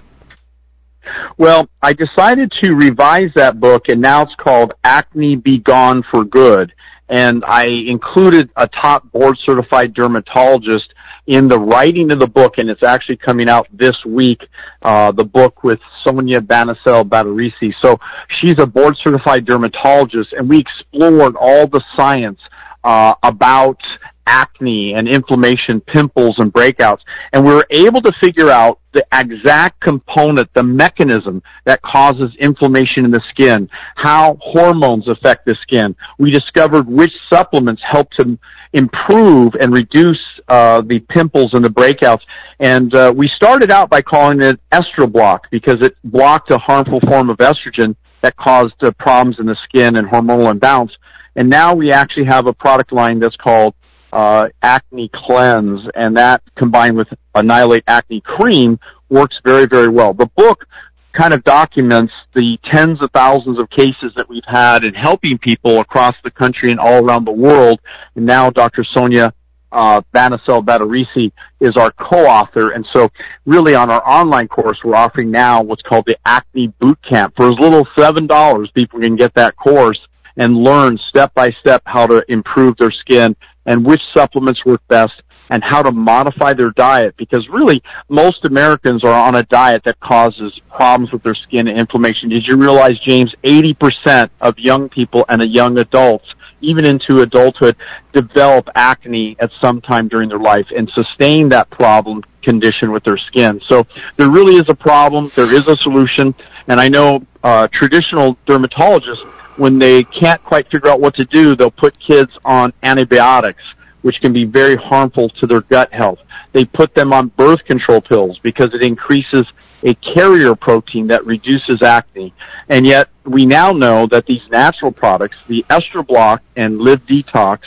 [1.38, 6.24] Well, I decided to revise that book and now it's called Acne Be Gone for
[6.24, 6.74] Good.
[7.10, 10.94] and I included a top board certified dermatologist
[11.28, 14.48] in the writing of the book, and it's actually coming out this week.
[14.82, 17.76] Uh, the book with Sonia Bansal Badreshia.
[17.80, 22.42] So she's a board certified dermatologist, and we explored all the science
[22.84, 23.84] uh, about
[24.26, 27.02] acne and inflammation, pimples and breakouts.
[27.34, 33.06] And we were able to figure out the exact component, the mechanism that causes inflammation
[33.06, 35.96] in the skin, how hormones affect the skin.
[36.18, 38.38] We discovered which supplements help to
[38.74, 42.22] improve and reduce uh, the pimples and the breakouts.
[42.60, 47.30] And uh, we started out by calling it estroblock because it blocked a harmful form
[47.30, 50.98] of estrogen that caused uh, problems in the skin and hormonal imbalance.
[51.36, 53.74] And now we actually have a product line that's called
[54.12, 60.14] uh, acne cleanse, and that combined with Annihilate Acne Cream works very, very well.
[60.14, 60.68] The book
[61.12, 65.80] kind of documents the tens of thousands of cases that we've had in helping people
[65.80, 67.80] across the country and all around the world.
[68.16, 68.84] And now Dr.
[68.84, 69.34] Sonia
[69.72, 72.72] uh, Bansal Badreshia is our co-author.
[72.72, 73.10] And so
[73.46, 77.36] really on our online course, we're offering now what's called the Acne Boot Camp.
[77.36, 81.82] For as little as $7, people can get that course and learn step by step
[81.86, 85.22] how to improve their skin and which supplements work best
[85.52, 90.00] and how to modify their diet because really most Americans are on a diet that
[90.00, 92.30] causes problems with their skin and inflammation.
[92.30, 97.76] Did you realize, James, 80% of young people and young adults, even into adulthood,
[98.14, 103.18] develop acne at some time during their life and sustain that problem condition with their
[103.18, 103.60] skin.
[103.62, 105.30] So there really is a problem.
[105.36, 106.34] There is a solution.
[106.68, 111.56] And I know uh, traditional dermatologists when they can't quite figure out what to do,
[111.56, 113.64] they'll put kids on antibiotics,
[114.02, 116.20] which can be very harmful to their gut health.
[116.52, 119.46] They put them on birth control pills because it increases
[119.84, 122.34] a carrier protein that reduces acne.
[122.70, 127.62] And yet we now know that these natural products, the Estroblock and Live Detox,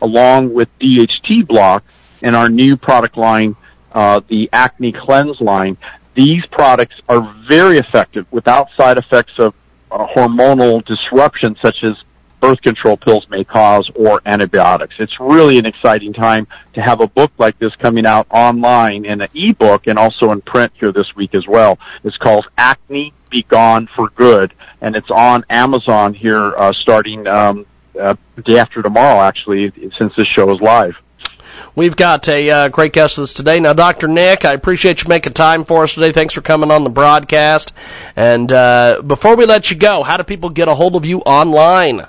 [0.00, 1.84] along with DHT Block
[2.22, 3.56] and our new product line,
[3.92, 5.76] uh, the Acne Cleanse line,
[6.14, 9.54] these products are very effective without side effects of
[9.90, 12.04] uh, hormonal disruption such as
[12.40, 14.96] birth control pills may cause or antibiotics.
[15.00, 19.20] It's really an exciting time to have a book like this coming out online in
[19.20, 21.78] an ebook and also in print here this week as well.
[22.04, 27.66] It's called Acne Be Gone for Good and it's on Amazon here uh, starting um,
[27.98, 30.96] uh, day after tomorrow actually since this show is live.
[31.74, 33.60] We've got a uh, great guest with us today.
[33.60, 34.08] Now, Dr.
[34.08, 36.12] Nick, I appreciate you making time for us today.
[36.12, 37.72] Thanks for coming on the broadcast.
[38.16, 41.20] And uh, before we let you go, how do people get a hold of you
[41.20, 42.06] online?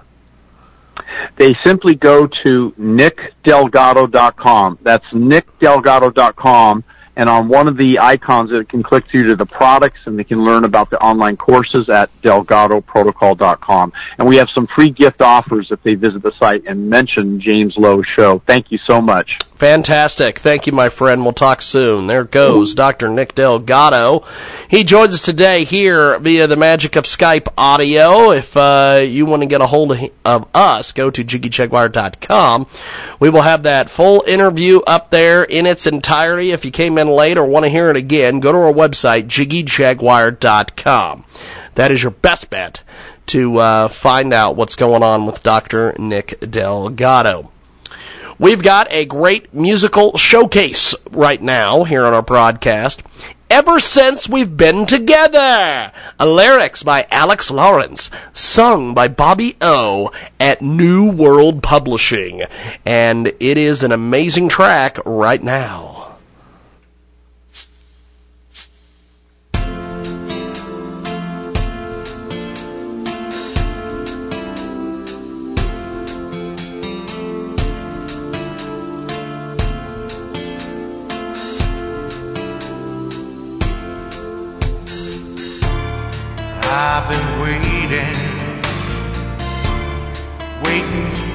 [1.37, 4.79] They simply go to nickdelgado.com.
[4.81, 6.83] That's nickdelgado.com
[7.19, 10.23] and on one of the icons it can click through to the products and they
[10.23, 13.91] can learn about the online courses at delgadoprotocol.com.
[14.17, 17.77] And we have some free gift offers if they visit the site and mention James
[17.77, 18.39] Lowe Show.
[18.39, 19.37] Thank you so much.
[19.59, 20.39] Fantastic.
[20.39, 21.23] Thank you, my friend.
[21.23, 22.07] We'll talk soon.
[22.07, 23.09] There goes Dr.
[23.09, 24.23] Nick Delgado.
[24.69, 28.31] He joins us today here via the magic of Skype audio.
[28.31, 29.91] If uh, you want to get a hold
[30.23, 32.67] of, us, go to JiggyJaguar.com.
[33.19, 36.51] We will have that full interview up there in its entirety.
[36.51, 39.27] If you came in late or want to hear it again, go to our website,
[39.27, 41.25] JiggyJaguar.com.
[41.75, 42.81] That is your best bet
[43.27, 45.95] to uh, find out what's going on with Dr.
[45.99, 47.51] Nick Delgado.
[48.39, 53.03] We've got a great musical showcase right now here on our broadcast.
[53.49, 61.11] Ever since we've been together, lyrics by Alex Lawrence, sung by Bobby O at New
[61.11, 62.43] World Publishing,
[62.85, 66.08] and it is an amazing track right now.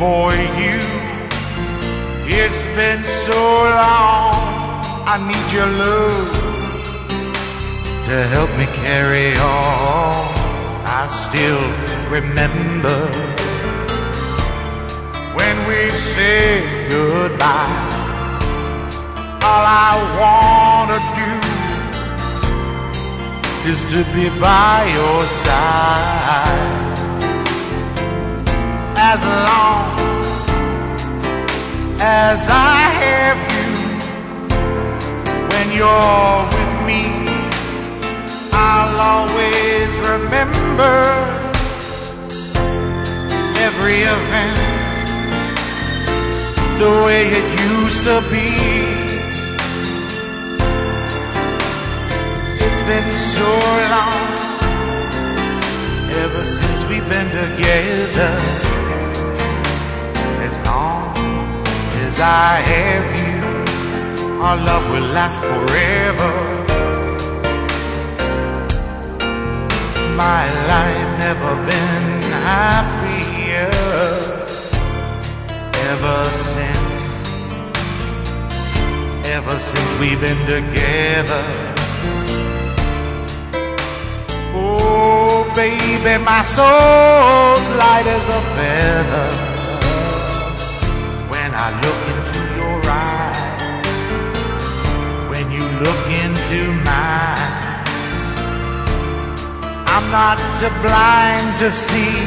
[0.04, 0.28] For
[0.60, 0.78] you.
[2.40, 3.40] It's been so
[3.80, 4.34] long,
[5.12, 6.30] I need your love
[8.08, 10.28] to help me carry on.
[11.00, 11.64] I still
[12.16, 12.98] remember
[15.38, 15.80] when we
[16.12, 16.60] said
[16.94, 17.80] goodbye.
[19.48, 21.32] All I wanna do
[23.70, 26.83] is to be by your side
[29.12, 29.84] as long
[32.00, 33.70] as I have you
[35.50, 37.02] when you're with me
[38.52, 40.96] I'll always remember
[43.66, 44.60] every event
[46.78, 48.50] the way it used to be.
[52.64, 53.50] It's been so
[53.94, 54.34] long
[56.24, 58.73] ever since we've been together.
[60.46, 61.16] As long
[62.04, 63.40] as I have you,
[64.42, 66.32] our love will last forever.
[70.24, 72.08] My life never been
[72.44, 73.72] happier
[75.90, 76.20] ever
[76.52, 77.00] since,
[79.36, 81.44] ever since we've been together.
[84.54, 89.43] Oh, baby, my soul's light as a feather
[91.66, 93.62] I look into your eyes.
[95.30, 97.84] When you look into mine,
[99.94, 102.20] I'm not too blind to see.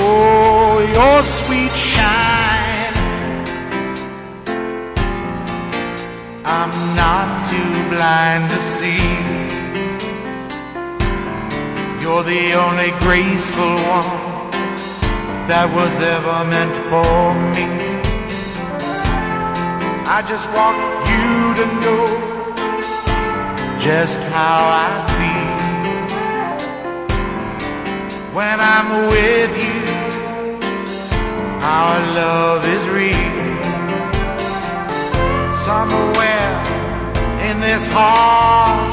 [0.00, 2.96] Oh, your sweet shine.
[6.46, 9.04] I'm not too blind to see.
[12.00, 14.07] You're the only graceful one
[15.48, 17.64] that was ever meant for me.
[20.04, 20.76] I just want
[21.08, 22.04] you to know
[23.80, 25.58] just how I feel
[28.36, 29.84] when I'm with you.
[31.64, 33.16] Our love is real.
[35.64, 36.52] Somewhere
[37.48, 38.92] in this heart,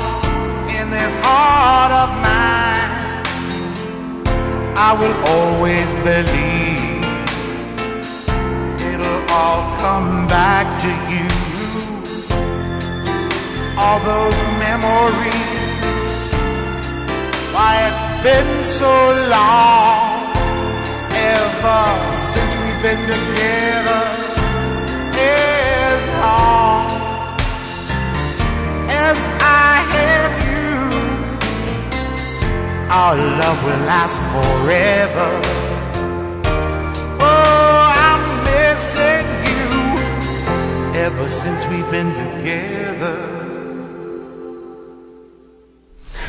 [0.80, 3.05] in this heart of mine,
[4.78, 7.00] I will always believe
[8.92, 11.28] it'll all come back to you.
[13.80, 15.56] All those memories,
[17.56, 18.94] why it's been so
[19.32, 20.28] long
[21.16, 21.84] ever
[22.34, 24.04] since we've been together
[25.18, 26.92] as long
[28.92, 30.55] as I have you
[32.90, 35.42] our love will last forever
[37.20, 43.36] oh I'm missing you ever since we've been together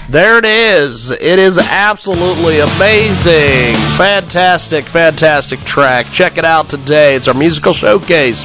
[0.09, 1.11] There it is.
[1.11, 3.75] It is absolutely amazing.
[3.97, 6.07] Fantastic, fantastic track.
[6.13, 7.17] Check it out today.
[7.17, 8.45] It's our musical showcase.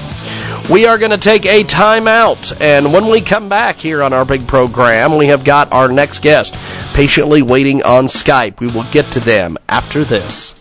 [0.70, 4.24] We are going to take a timeout, and when we come back here on our
[4.24, 6.54] big program, we have got our next guest
[6.94, 8.60] patiently waiting on Skype.
[8.62, 10.61] We will get to them after this.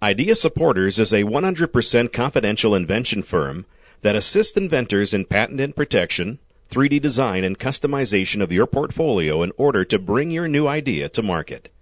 [0.00, 3.66] Idea Supporters is a 100% confidential invention firm
[4.02, 6.38] that assists inventors in patent and protection,
[6.70, 11.20] 3D design, and customization of your portfolio in order to bring your new idea to
[11.20, 11.74] market.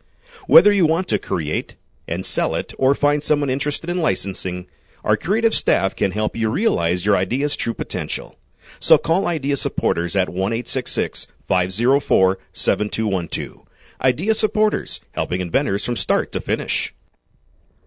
[0.46, 1.74] Whether you want to create
[2.08, 4.66] and sell it or find someone interested in licensing,
[5.04, 8.38] our creative staff can help you realize your idea's true potential.
[8.80, 13.66] So call Idea Supporters at 1 504 7212.
[14.00, 16.94] Idea Supporters, helping inventors from start to finish.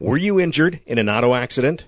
[0.01, 1.85] Were you injured in an auto accident?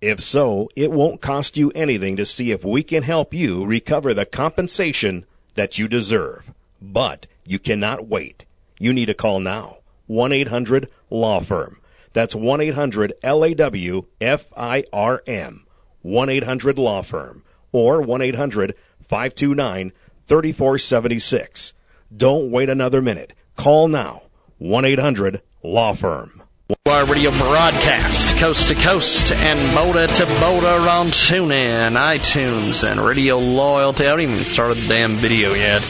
[0.00, 4.12] If so, it won't cost you anything to see if we can help you recover
[4.12, 6.50] the compensation that you deserve.
[6.80, 8.44] But you cannot wait.
[8.80, 9.78] You need to call now.
[10.10, 11.80] 1-800 Law Firm.
[12.12, 15.66] That's 1-800 L-A-W F-I-R-M.
[16.04, 17.44] 1-800 Law Firm.
[17.70, 18.74] Or 1-800
[19.08, 19.92] 529
[20.26, 21.74] 3476.
[22.16, 23.34] Don't wait another minute.
[23.54, 24.22] Call now.
[24.58, 26.41] 1 800 Law Firm.
[26.86, 33.38] Our radio broadcast, coast to coast and Boda to Boda on TuneIn, iTunes, and Radio
[33.38, 34.04] Loyalty.
[34.04, 35.82] I haven't even started the damn video yet.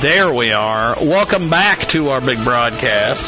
[0.00, 0.96] There we are.
[1.00, 3.26] Welcome back to our big broadcast.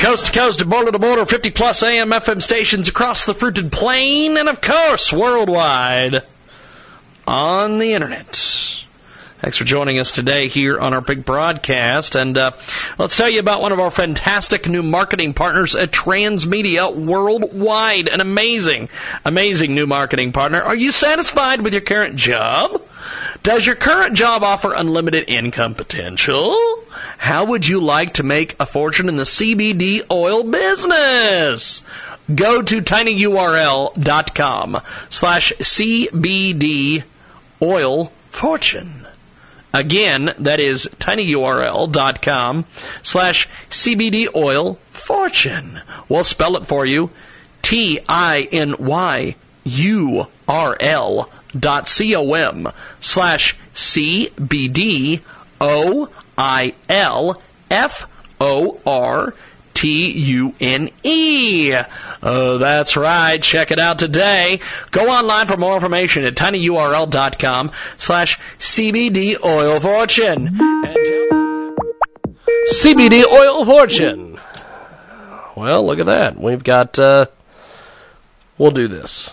[0.00, 3.70] Coast to coast and border to border, 50 plus AM FM stations across the fruited
[3.70, 6.22] plain, and of course, worldwide
[7.26, 8.84] on the internet.
[9.40, 12.14] Thanks for joining us today here on our big broadcast.
[12.14, 12.52] And uh,
[12.98, 18.08] let's tell you about one of our fantastic new marketing partners at Transmedia Worldwide.
[18.08, 18.90] An amazing,
[19.24, 20.60] amazing new marketing partner.
[20.60, 22.82] Are you satisfied with your current job?
[23.42, 26.54] Does your current job offer unlimited income potential?
[27.16, 31.82] How would you like to make a fortune in the CBD oil business?
[32.34, 33.22] Go to tinyurl.com
[35.08, 37.04] slash CBD
[37.62, 38.99] oil fortune.
[39.72, 42.64] Again, that is tinyurl.com
[43.02, 45.82] slash CBD oil fortune.
[46.08, 47.10] We'll spell it for you.
[47.62, 52.68] T I N Y U R L dot C O M
[53.00, 55.22] slash C B D
[55.60, 57.40] O I L
[57.70, 58.06] F
[58.40, 59.34] O R
[59.80, 61.74] T U N E.
[62.22, 63.42] Oh, that's right.
[63.42, 64.60] Check it out today.
[64.90, 70.48] Go online for more information at tinyurl.com slash CBD oil fortune.
[72.70, 74.38] CBD oil fortune.
[75.56, 76.38] Well, look at that.
[76.38, 77.24] We've got, uh,
[78.58, 79.32] we'll do this.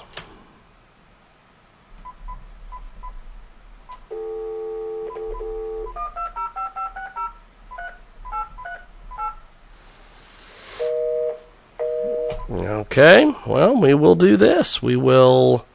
[12.49, 14.81] Okay, well, we will do this.
[14.81, 15.65] We will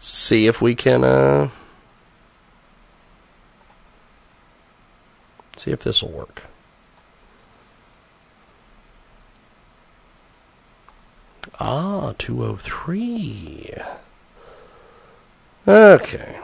[0.00, 1.48] see if we can uh,
[5.56, 6.42] see if this will work.
[11.60, 13.74] Ah, 203.
[15.68, 16.43] Okay.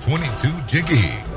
[0.00, 1.30] 267-22-JIGGY.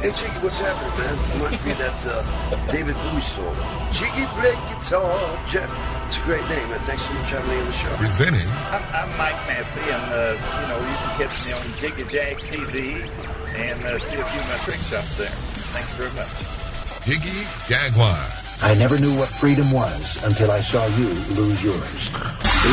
[0.00, 1.12] Hey Jiggy, what's happening, man?
[1.36, 3.52] Reminds me of that uh, David Bowie song.
[3.92, 5.12] Jiggy play guitar.
[5.46, 5.68] Jeff,
[6.06, 6.80] it's a great name, man.
[6.88, 7.96] Thanks so much for having me on the show.
[7.96, 12.04] Presenting I'm, I'm Mike Massey, and uh, you know you can catch me on Jiggy
[12.08, 13.04] Jag TV
[13.56, 15.28] and uh, see a few of my tricks up there.
[15.76, 17.04] Thank you very much.
[17.04, 18.49] Jiggy Jaguar.
[18.62, 22.10] I never knew what freedom was until I saw you lose yours.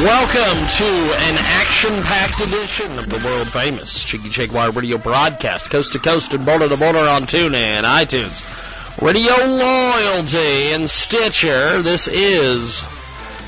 [0.04, 6.34] Welcome to an action-packed edition of the world-famous Jiggy Jaguar radio broadcast, coast to coast
[6.34, 8.44] and border to border on TuneIn, iTunes,
[9.02, 11.82] Radio Loyalty, and Stitcher.
[11.82, 12.82] This is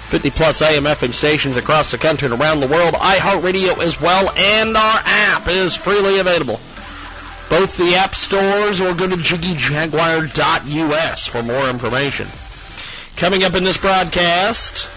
[0.07, 4.77] 50-plus AM FM stations across the country and around the world, iHeartRadio as well, and
[4.77, 6.61] our app is freely available.
[7.49, 12.27] Both the app stores or go to jiggyjaguar.us for more information.
[13.15, 14.87] Coming up in this broadcast,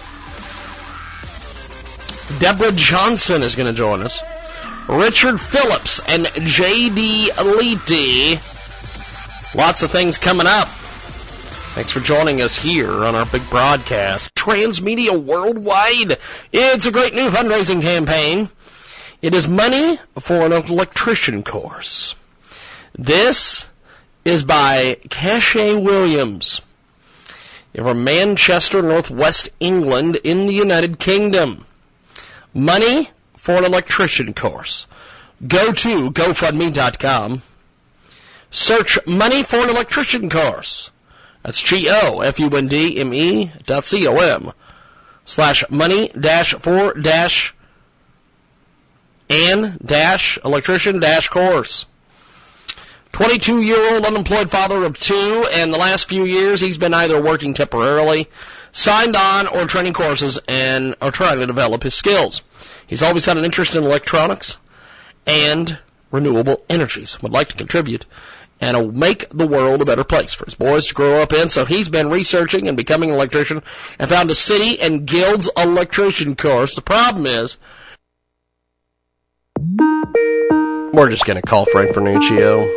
[2.39, 4.19] Deborah Johnson is going to join us.
[4.87, 7.31] Richard Phillips and J.D.
[7.37, 8.35] Leety.
[9.55, 10.67] Lots of things coming up.
[11.73, 14.35] Thanks for joining us here on our big broadcast.
[14.35, 16.19] Transmedia Worldwide.
[16.51, 18.49] It's a great new fundraising campaign.
[19.23, 22.13] It is money for an electrician course.
[22.97, 23.65] This
[24.23, 26.61] is by Cache Williams
[27.75, 31.65] from Manchester, Northwest England in the United Kingdom.
[32.53, 34.85] Money for an electrician course.
[35.47, 37.41] Go to GoFundMe.com.
[38.51, 40.91] Search money for an electrician course.
[41.41, 44.53] That's G-O-F-U-N-D-M-E dot C-O-M
[45.25, 47.55] slash money dash for dash
[49.29, 51.87] and dash electrician dash course.
[53.13, 57.21] 22 year old unemployed father of two, and the last few years he's been either
[57.21, 58.27] working temporarily,
[58.71, 62.41] signed on, or training courses and are trying to develop his skills.
[62.85, 64.57] He's always had an interest in electronics
[65.27, 65.77] and
[66.11, 68.05] renewable energies, would like to contribute
[68.59, 71.49] and make the world a better place for his boys to grow up in.
[71.49, 73.61] So he's been researching and becoming an electrician
[73.99, 76.75] and found a city and guilds electrician course.
[76.75, 77.57] The problem is,
[80.93, 82.69] we're just going to call Frank Vernuccio.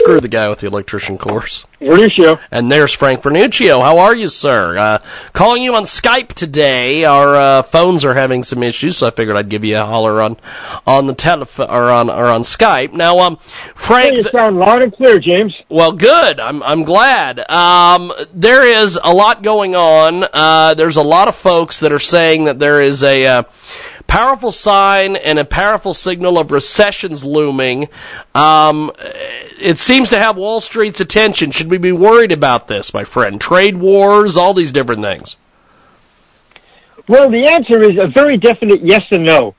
[0.00, 1.66] Screw the guy with the electrician course.
[1.80, 2.40] Vernuccio.
[2.50, 3.82] And there's Frank Vernuccio.
[3.82, 4.76] How are you, sir?
[4.78, 4.98] Uh,
[5.32, 7.04] calling you on Skype today.
[7.04, 10.22] Our uh, phones are having some issues, so I figured I'd give you a holler
[10.22, 10.36] on
[10.86, 12.92] on the telephone or on or on Skype.
[12.92, 13.36] Now, um,
[13.74, 15.60] Frank, Hey, you sound loud and clear, James.
[15.68, 16.40] well, good.
[16.40, 17.38] I'm I'm glad.
[17.50, 20.24] Um, there is a lot going on.
[20.32, 23.42] Uh, there's a lot of folks that are saying that there is a uh,
[24.10, 27.88] powerful sign and a powerful signal of recessions looming.
[28.34, 28.90] Um,
[29.60, 31.52] it seems to have Wall Street's attention.
[31.52, 33.40] Should we be worried about this, my friend?
[33.40, 35.36] Trade wars, all these different things.
[37.08, 39.54] Well, the answer is a very definite yes and no.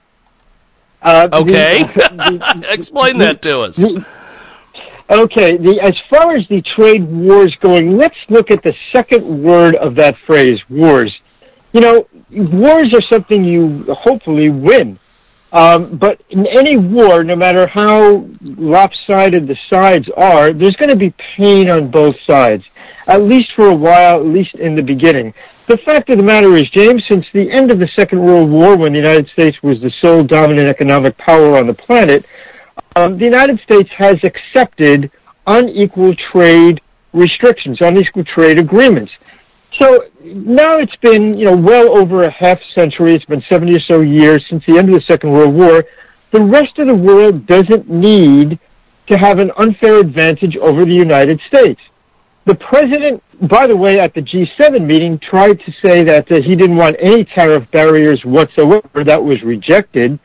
[1.02, 3.78] Uh, Okay, the- explain that to us.
[3.78, 4.06] the-
[5.10, 9.76] okay, the, as far as the trade wars going, let's look at the second word
[9.76, 11.20] of that phrase, wars.
[11.74, 14.98] You know, wars are something you hopefully win.
[15.54, 20.96] Um, but in any war, no matter how lopsided the sides are, there's going to
[20.96, 22.64] be pain on both sides,
[23.08, 25.34] at least for a while, at least in the beginning.
[25.68, 28.78] The fact of the matter is, James, since the end of the Second World War,
[28.78, 32.26] when the United States was the sole dominant economic power on the planet,
[32.96, 35.12] um, the United States has accepted
[35.48, 36.82] unequal trade
[37.14, 39.18] restrictions, unequal trade agreements.
[39.74, 43.14] So now it's been, you know, well over a half century.
[43.14, 45.86] It's been 70 or so years since the end of the Second World War.
[46.32, 48.60] The rest of the world doesn't need
[49.08, 51.82] to have an unfair advantage over the United States.
[52.46, 56.56] The president, by the way, at the G7 meeting tried to say that uh, he
[56.56, 59.04] didn't want any tariff barriers whatsoever.
[59.04, 60.20] That was rejected.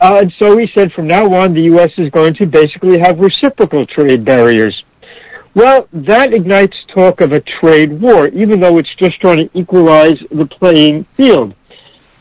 [0.00, 1.92] Uh, and so he said from now on, the U.S.
[1.96, 4.84] is going to basically have reciprocal trade barriers.
[5.54, 10.18] Well, that ignites talk of a trade war, even though it's just trying to equalize
[10.30, 11.54] the playing field.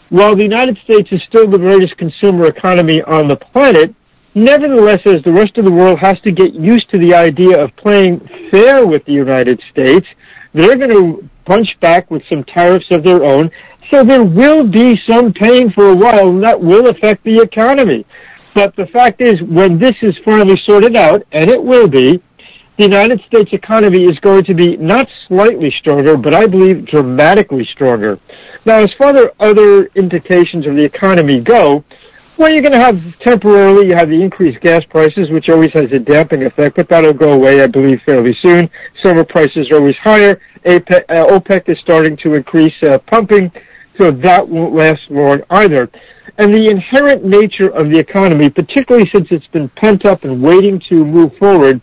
[0.10, 3.96] While the United States is still the greatest consumer economy on the planet,
[4.36, 7.74] nevertheless, as the rest of the world has to get used to the idea of
[7.78, 8.20] playing
[8.50, 10.08] fair with the United States,
[10.54, 13.50] they're going to punch back with some tariffs of their own.
[13.90, 18.06] So there will be some pain for a while, and that will affect the economy.
[18.54, 22.22] But the fact is, when this is finally sorted out, and it will be,
[22.82, 27.64] the United States economy is going to be not slightly stronger, but I believe dramatically
[27.64, 28.18] stronger.
[28.66, 31.84] Now, as far as other indications of the economy go,
[32.38, 35.92] well, you're going to have temporarily, you have the increased gas prices, which always has
[35.92, 38.68] a damping effect, but that'll go away, I believe, fairly soon.
[39.00, 40.42] Silver prices are always higher.
[40.66, 43.52] APEC, uh, OPEC is starting to increase uh, pumping,
[43.96, 45.88] so that won't last long either.
[46.40, 50.80] And the inherent nature of the economy, particularly since it's been pent up and waiting
[50.80, 51.80] to move forward,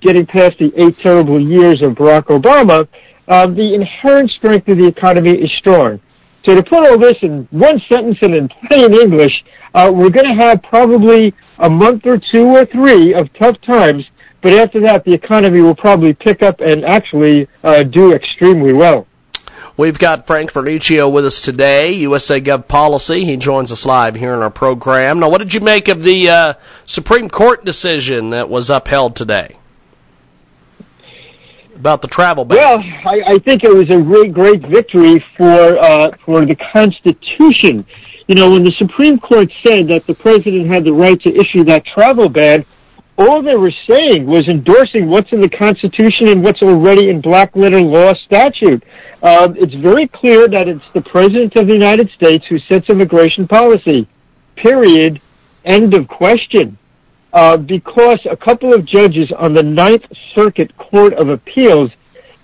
[0.00, 2.88] getting past the eight terrible years of Barack Obama,
[3.28, 6.00] uh, the inherent strength of the economy is strong.
[6.44, 9.44] So to put all this in one sentence and in plain English,
[9.74, 14.10] uh, we're going to have probably a month or two or three of tough times,
[14.40, 19.06] but after that, the economy will probably pick up and actually uh, do extremely well.
[19.76, 23.24] We've got Frank Vernuccio with us today, USA Gov Policy.
[23.24, 25.20] He joins us live here in our program.
[25.20, 26.54] Now, what did you make of the uh,
[26.86, 29.59] Supreme Court decision that was upheld today?
[31.80, 32.58] About the travel ban.
[32.58, 37.86] Well, I, I think it was a great, great victory for uh, for the Constitution.
[38.28, 41.64] You know, when the Supreme Court said that the president had the right to issue
[41.64, 42.66] that travel ban,
[43.16, 47.56] all they were saying was endorsing what's in the Constitution and what's already in black
[47.56, 48.82] letter law statute.
[49.22, 53.48] Uh, it's very clear that it's the President of the United States who sets immigration
[53.48, 54.06] policy.
[54.54, 55.18] Period.
[55.64, 56.76] End of question.
[57.32, 61.92] Uh, because a couple of judges on the Ninth Circuit Court of Appeals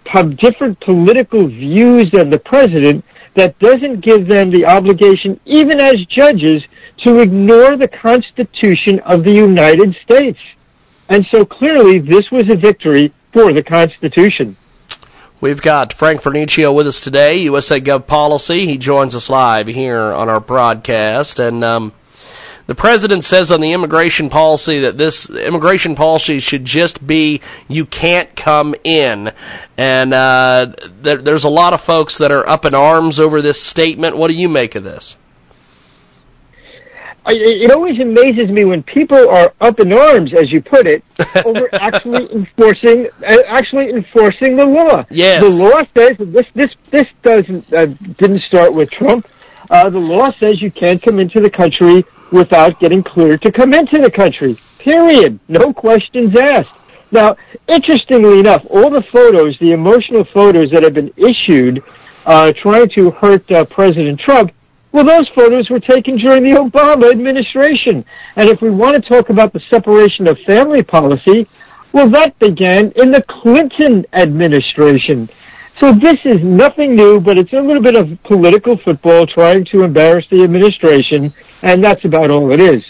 [0.07, 6.05] have different political views than the president, that doesn't give them the obligation, even as
[6.07, 6.65] judges,
[6.97, 10.41] to ignore the Constitution of the United States.
[11.09, 14.57] And so clearly this was a victory for the Constitution.
[15.39, 18.67] We've got Frank Vernuccio with us today, USA Gov Policy.
[18.67, 21.39] He joins us live here on our broadcast.
[21.39, 21.93] And um,
[22.67, 27.87] the president says on the immigration policy that this immigration policy should just be you
[27.87, 29.33] can't come in.
[29.77, 33.63] And uh, there, there's a lot of folks that are up in arms over this
[33.63, 34.17] statement.
[34.17, 35.17] What do you make of this?
[37.29, 41.03] It always amazes me when people are up in arms, as you put it,
[41.45, 45.03] over actually enforcing uh, actually enforcing the law.
[45.11, 45.43] Yes.
[45.43, 49.27] the law says this this this doesn't uh, didn't start with Trump.
[49.69, 53.73] Uh, the law says you can't come into the country without getting cleared to come
[53.73, 54.57] into the country.
[54.79, 55.39] Period.
[55.49, 56.71] No questions asked.
[57.13, 57.37] Now,
[57.69, 61.83] interestingly enough, all the photos, the emotional photos that have been issued
[62.25, 64.53] uh, trying to hurt uh, President Trump,
[64.93, 68.05] well, those photos were taken during the Obama administration.
[68.35, 71.47] And if we want to talk about the separation of family policy,
[71.93, 75.29] well, that began in the Clinton administration.
[75.79, 79.85] So this is nothing new, but it's a little bit of political football trying to
[79.85, 82.85] embarrass the administration, and that's about all it is.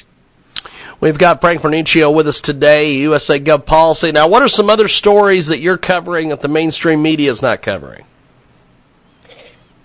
[0.98, 4.12] We've got Frank Vernuccio with us today, USA Gov Policy.
[4.12, 7.60] Now, what are some other stories that you're covering that the mainstream media is not
[7.60, 8.04] covering?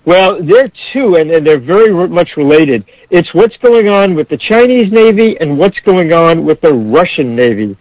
[0.04, 2.84] Well, they're two, and, and they're very much related.
[3.10, 7.36] It's what's going on with the Chinese Navy and what's going on with the Russian
[7.36, 7.76] Navy.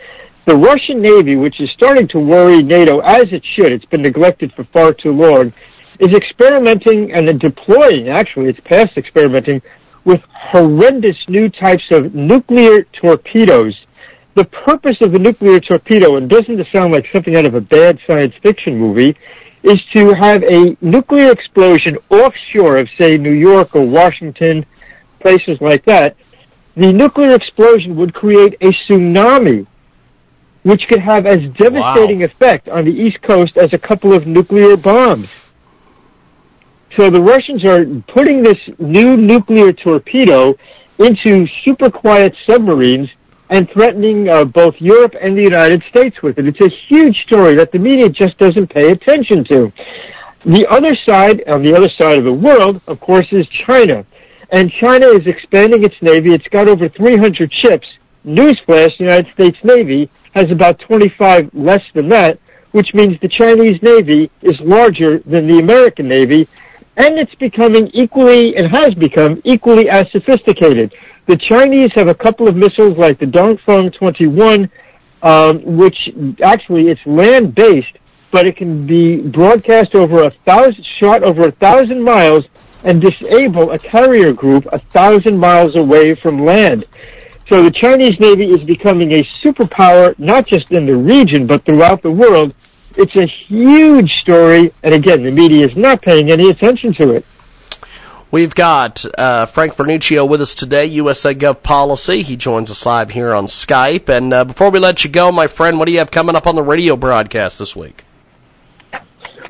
[0.45, 4.53] The Russian Navy, which is starting to worry NATO, as it should, it's been neglected
[4.53, 5.53] for far too long,
[5.99, 9.61] is experimenting and deploying, actually, it's past experimenting,
[10.03, 13.85] with horrendous new types of nuclear torpedoes.
[14.33, 17.61] The purpose of the nuclear torpedo, and doesn't it sound like something out of a
[17.61, 19.15] bad science fiction movie,
[19.63, 24.65] is to have a nuclear explosion offshore of, say, New York or Washington,
[25.19, 26.15] places like that.
[26.75, 29.67] The nuclear explosion would create a tsunami,
[30.63, 34.77] which could have as devastating effect on the East Coast as a couple of nuclear
[34.77, 35.40] bombs.
[36.95, 40.57] So the Russians are putting this new nuclear torpedo
[40.97, 43.09] into super quiet submarines
[43.49, 46.47] and threatening uh, both Europe and the United States with it.
[46.47, 49.71] It's a huge story that the media just doesn't pay attention to.
[50.45, 54.05] The other side, on the other side of the world, of course, is China.
[54.49, 56.33] And China is expanding its navy.
[56.33, 57.93] It's got over 300 ships.
[58.25, 62.37] Newsflash, the United States Navy has about 25 less than that,
[62.71, 66.47] which means the Chinese Navy is larger than the American Navy,
[66.97, 70.93] and it's becoming equally, and has become equally as sophisticated.
[71.25, 74.69] The Chinese have a couple of missiles like the Dongfeng 21,
[75.23, 76.13] um, which
[76.43, 77.97] actually it's land-based,
[78.31, 82.45] but it can be broadcast over a thousand, shot over a thousand miles
[82.83, 86.85] and disable a carrier group a thousand miles away from land.
[87.47, 92.01] So the Chinese Navy is becoming a superpower, not just in the region, but throughout
[92.01, 92.53] the world.
[92.97, 97.25] It's a huge story, and again, the media is not paying any attention to it.
[98.31, 102.21] We've got uh, Frank Vernuccio with us today, USA Gov Policy.
[102.21, 104.07] He joins us live here on Skype.
[104.07, 106.47] And uh, before we let you go, my friend, what do you have coming up
[106.47, 108.05] on the radio broadcast this week?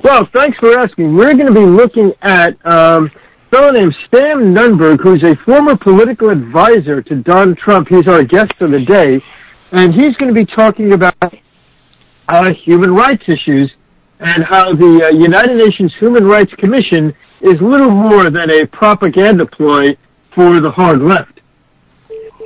[0.04, 1.16] Well, thanks for asking.
[1.16, 5.76] We're going to be looking at um, a fellow named Sam Nunberg, who's a former
[5.76, 7.88] political advisor to Donald Trump.
[7.88, 9.22] He's our guest for the day,
[9.72, 11.16] and he's going to be talking about
[12.56, 13.72] human rights issues
[14.20, 19.46] and how the uh, United Nations Human Rights Commission is little more than a propaganda
[19.46, 19.98] ploy
[20.32, 21.42] for the hard left.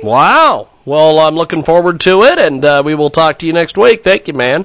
[0.02, 0.70] Wow.
[0.84, 4.02] Well, I'm looking forward to it, and uh, we will talk to you next week.
[4.04, 4.64] Thank you, man.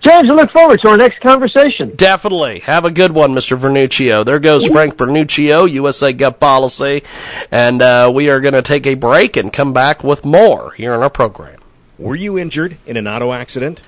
[0.00, 1.94] James, I look forward to our next conversation.
[1.94, 2.58] Definitely.
[2.60, 3.56] Have a good one, Mr.
[3.56, 4.24] Vernuccio.
[4.24, 7.04] There goes Frank Vernuccio, USA Gov Policy,
[7.52, 10.92] and uh, we are going to take a break and come back with more here
[10.92, 11.61] on our program.
[12.02, 13.80] Were you injured in an auto accident?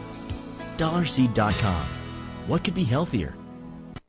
[0.81, 1.85] dollarseed.com.
[2.47, 3.35] What could be healthier?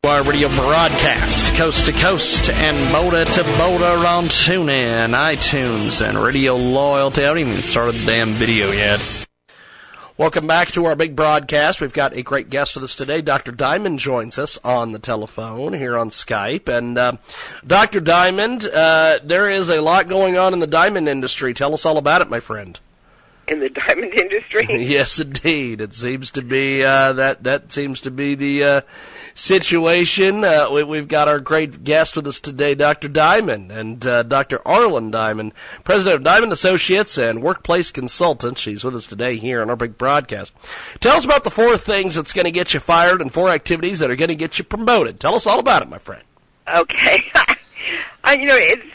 [0.04, 6.56] Our radio broadcast, coast to coast and border to border on TuneIn, iTunes, and Radio
[6.56, 7.22] Loyalty.
[7.22, 9.26] I haven't even started the damn video yet.
[10.16, 11.80] Welcome back to our big broadcast.
[11.80, 13.20] We've got a great guest with us today.
[13.20, 13.52] Dr.
[13.52, 16.68] Diamond joins us on the telephone here on Skype.
[16.68, 17.12] And uh,
[17.66, 18.00] Dr.
[18.00, 21.54] Diamond, uh, there is a lot going on in the diamond industry.
[21.54, 22.78] Tell us all about it, my friend.
[23.52, 24.66] In the diamond industry?
[24.86, 25.82] yes, indeed.
[25.82, 27.44] It seems to be uh, that.
[27.44, 28.80] That seems to be the uh,
[29.34, 30.42] situation.
[30.42, 33.08] Uh, we, have got our great guest with us today, Dr.
[33.08, 34.66] Diamond, and uh, Dr.
[34.66, 35.52] Arlene Diamond,
[35.84, 38.56] president of Diamond Associates and workplace consultant.
[38.56, 40.54] She's with us today here on our big broadcast.
[41.00, 43.98] Tell us about the four things that's going to get you fired and four activities
[43.98, 45.20] that are going to get you promoted.
[45.20, 46.24] Tell us all about it, my friend.
[46.66, 47.30] Okay.
[48.24, 48.86] uh, you know, it's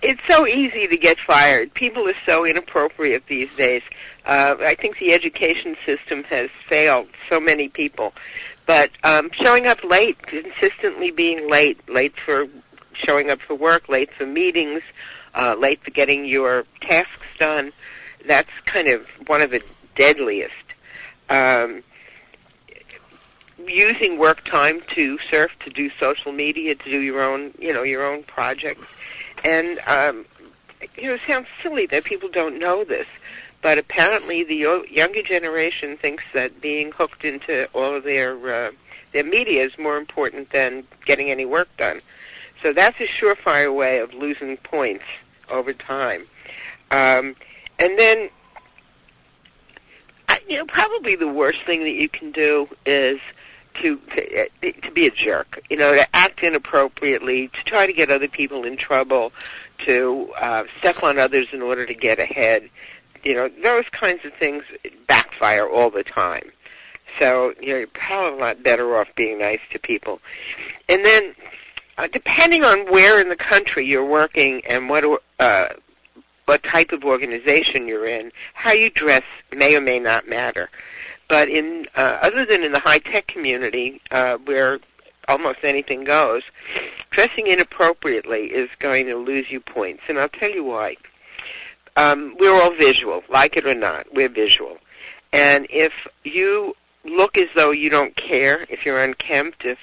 [0.00, 1.74] it's so easy to get fired.
[1.74, 3.82] People are so inappropriate these days.
[4.24, 8.12] Uh, I think the education system has failed so many people.
[8.66, 12.46] But um, showing up late, consistently being late, late for
[12.92, 14.82] showing up for work, late for meetings,
[15.34, 17.72] uh, late for getting your tasks done,
[18.26, 19.62] that's kind of one of the
[19.96, 20.54] deadliest.
[21.28, 21.82] Um,
[23.66, 27.82] using work time to surf, to do social media, to do your own, you know,
[27.82, 28.86] your own projects,
[29.44, 30.24] and um,
[30.96, 33.06] you know, it sounds silly that people don't know this,
[33.60, 38.70] but apparently the younger generation thinks that being hooked into all of their uh,
[39.12, 42.00] their media is more important than getting any work done.
[42.62, 45.04] So that's a surefire way of losing points
[45.50, 46.26] over time.
[46.90, 47.36] Um,
[47.78, 48.30] and then,
[50.48, 53.20] you know, probably the worst thing that you can do is
[53.74, 55.62] to, to to be a jerk.
[55.70, 59.32] You know, to act inappropriately, to try to get other people in trouble,
[59.86, 62.68] to uh, step on others in order to get ahead
[63.24, 64.64] you know, those kinds of things
[65.06, 66.50] backfire all the time.
[67.18, 70.20] So, you know, you're probably a lot better off being nice to people.
[70.88, 71.34] And then,
[71.98, 75.04] uh, depending on where in the country you're working and what,
[75.38, 75.68] uh,
[76.46, 80.70] what type of organization you're in, how you dress may or may not matter.
[81.32, 84.80] But in, uh, other than in the high-tech community, uh, where
[85.28, 86.42] almost anything goes,
[87.10, 90.02] dressing inappropriately is going to lose you points.
[90.10, 90.96] And I'll tell you why
[91.96, 94.12] um, we're all visual, like it or not.
[94.12, 94.76] We're visual.
[95.32, 99.78] And if you look as though you don't care, if you're unkempt, if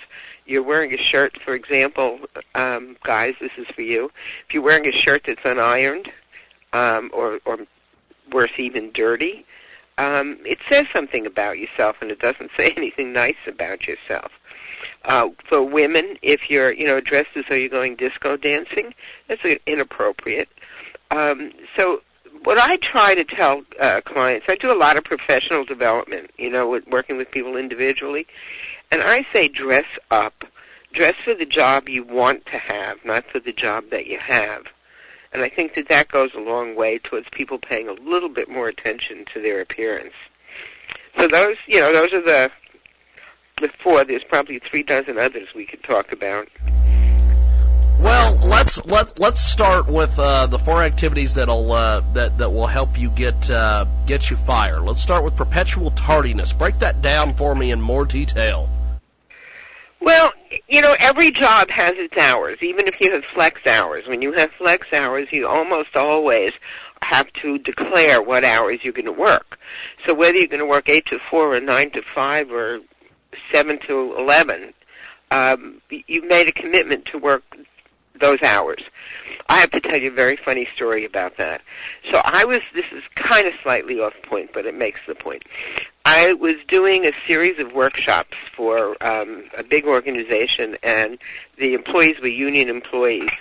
[0.45, 2.19] you're wearing a shirt, for example,
[2.53, 4.11] um, guys, this is for you.
[4.47, 6.11] If you're wearing a shirt that's unironed,
[6.73, 7.57] um, or, or
[8.31, 9.47] worse, even dirty,
[9.99, 14.31] um, it says something about yourself, and it doesn't say anything nice about yourself.
[15.03, 18.93] Uh, for women, if you're, you know, dressed as though you're going disco dancing,
[19.27, 20.49] that's inappropriate.
[21.11, 22.01] Um, so
[22.43, 26.49] what I try to tell uh, clients, I do a lot of professional development, you
[26.49, 28.25] know, with working with people individually,
[28.91, 30.45] and I say dress up.
[30.91, 34.65] Dress for the job you want to have, not for the job that you have.
[35.31, 38.49] And I think that that goes a long way towards people paying a little bit
[38.49, 40.13] more attention to their appearance.
[41.17, 42.51] So those, you know, those are the
[43.61, 44.03] the four.
[44.05, 46.47] There's probably three dozen others we could talk about.
[47.99, 52.67] Well, let's let let's start with uh, the four activities that'll uh, that that will
[52.67, 54.81] help you get uh, get you fired.
[54.81, 56.53] Let's start with perpetual tardiness.
[56.53, 58.69] Break that down for me in more detail.
[60.01, 60.31] Well,
[60.67, 64.07] you know, every job has its hours, even if you have flex hours.
[64.07, 66.53] When you have flex hours, you almost always
[67.01, 69.59] have to declare what hours you're going to work.
[70.05, 72.79] So whether you're going to work 8 to 4 or 9 to 5 or
[73.51, 74.73] 7 to 11,
[75.31, 77.43] um, you've made a commitment to work
[78.19, 78.81] those hours.
[79.47, 81.61] I have to tell you a very funny story about that.
[82.11, 85.43] So I was, this is kind of slightly off point, but it makes the point.
[86.05, 91.17] I was doing a series of workshops for um, a big organization, and
[91.57, 93.31] the employees were union employees.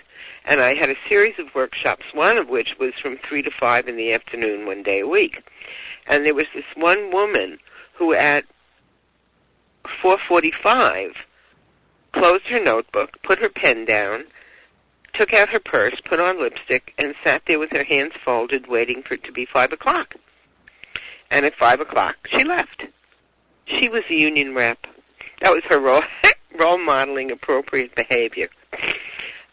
[0.44, 3.88] And I had a series of workshops, one of which was from 3 to 5
[3.88, 5.42] in the afternoon one day a week.
[6.06, 7.58] And there was this one woman
[7.94, 8.46] who at
[10.00, 11.16] 445
[12.12, 14.24] closed her notebook, put her pen down,
[15.18, 19.02] took out her purse, put on lipstick, and sat there with her hands folded, waiting
[19.02, 20.14] for it to be five o'clock.
[21.28, 22.86] And at five o'clock, she left.
[23.64, 24.86] She was a union rep.
[25.40, 26.04] That was her role,
[26.58, 28.48] role modeling appropriate behavior.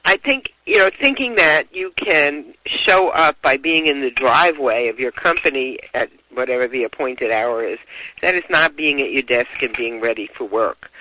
[0.05, 4.87] I think, you know, thinking that you can show up by being in the driveway
[4.87, 7.79] of your company at whatever the appointed hour is,
[8.21, 10.91] that is not being at your desk and being ready for work.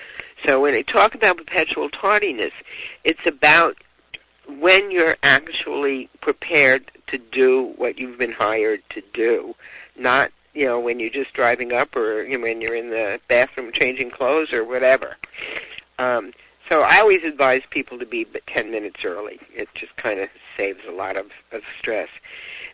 [0.47, 2.53] So when I talk about perpetual tardiness,
[3.05, 3.77] it's about
[4.49, 9.55] when you're actually prepared to do what you've been hired to do,
[9.97, 13.21] not you know, when you're just driving up or you know, when you're in the
[13.29, 15.17] bathroom changing clothes or whatever.
[15.99, 16.33] Um,
[16.69, 19.39] so I always advise people to be 10 minutes early.
[19.55, 22.09] It just kind of saves a lot of, of stress.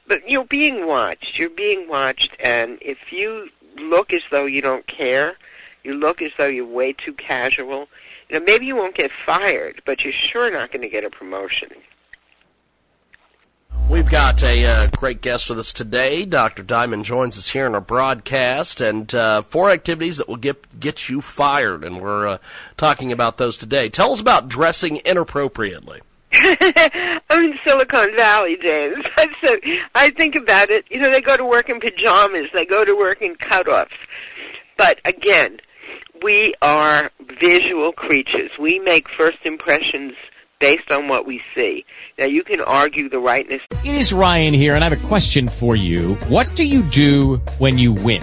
[0.07, 1.39] But you're being watched.
[1.39, 5.37] You're being watched, and if you look as though you don't care,
[5.83, 7.89] you look as though you're way too casual,
[8.31, 11.11] you know, maybe you won't get fired, but you're sure not going to get a
[11.11, 11.70] promotion.
[13.89, 16.24] We've got a uh, great guest with us today.
[16.24, 16.62] Dr.
[16.62, 21.09] Diamond joins us here in our broadcast, and uh, four activities that will get get
[21.09, 22.39] you fired, and we're uh,
[22.76, 23.89] talking about those today.
[23.89, 26.01] Tell us about dressing inappropriately.
[26.33, 29.05] I'm in Silicon Valley, James.
[29.43, 29.59] so
[29.97, 30.85] I think about it.
[30.89, 32.49] You know, they go to work in pajamas.
[32.53, 33.91] They go to work in cutoffs.
[34.76, 35.61] But again,
[36.22, 38.51] we are visual creatures.
[38.59, 40.14] We make first impressions
[40.59, 41.84] based on what we see.
[42.18, 43.62] Now, you can argue the rightness.
[43.84, 46.14] It is Ryan here, and I have a question for you.
[46.28, 48.22] What do you do when you win?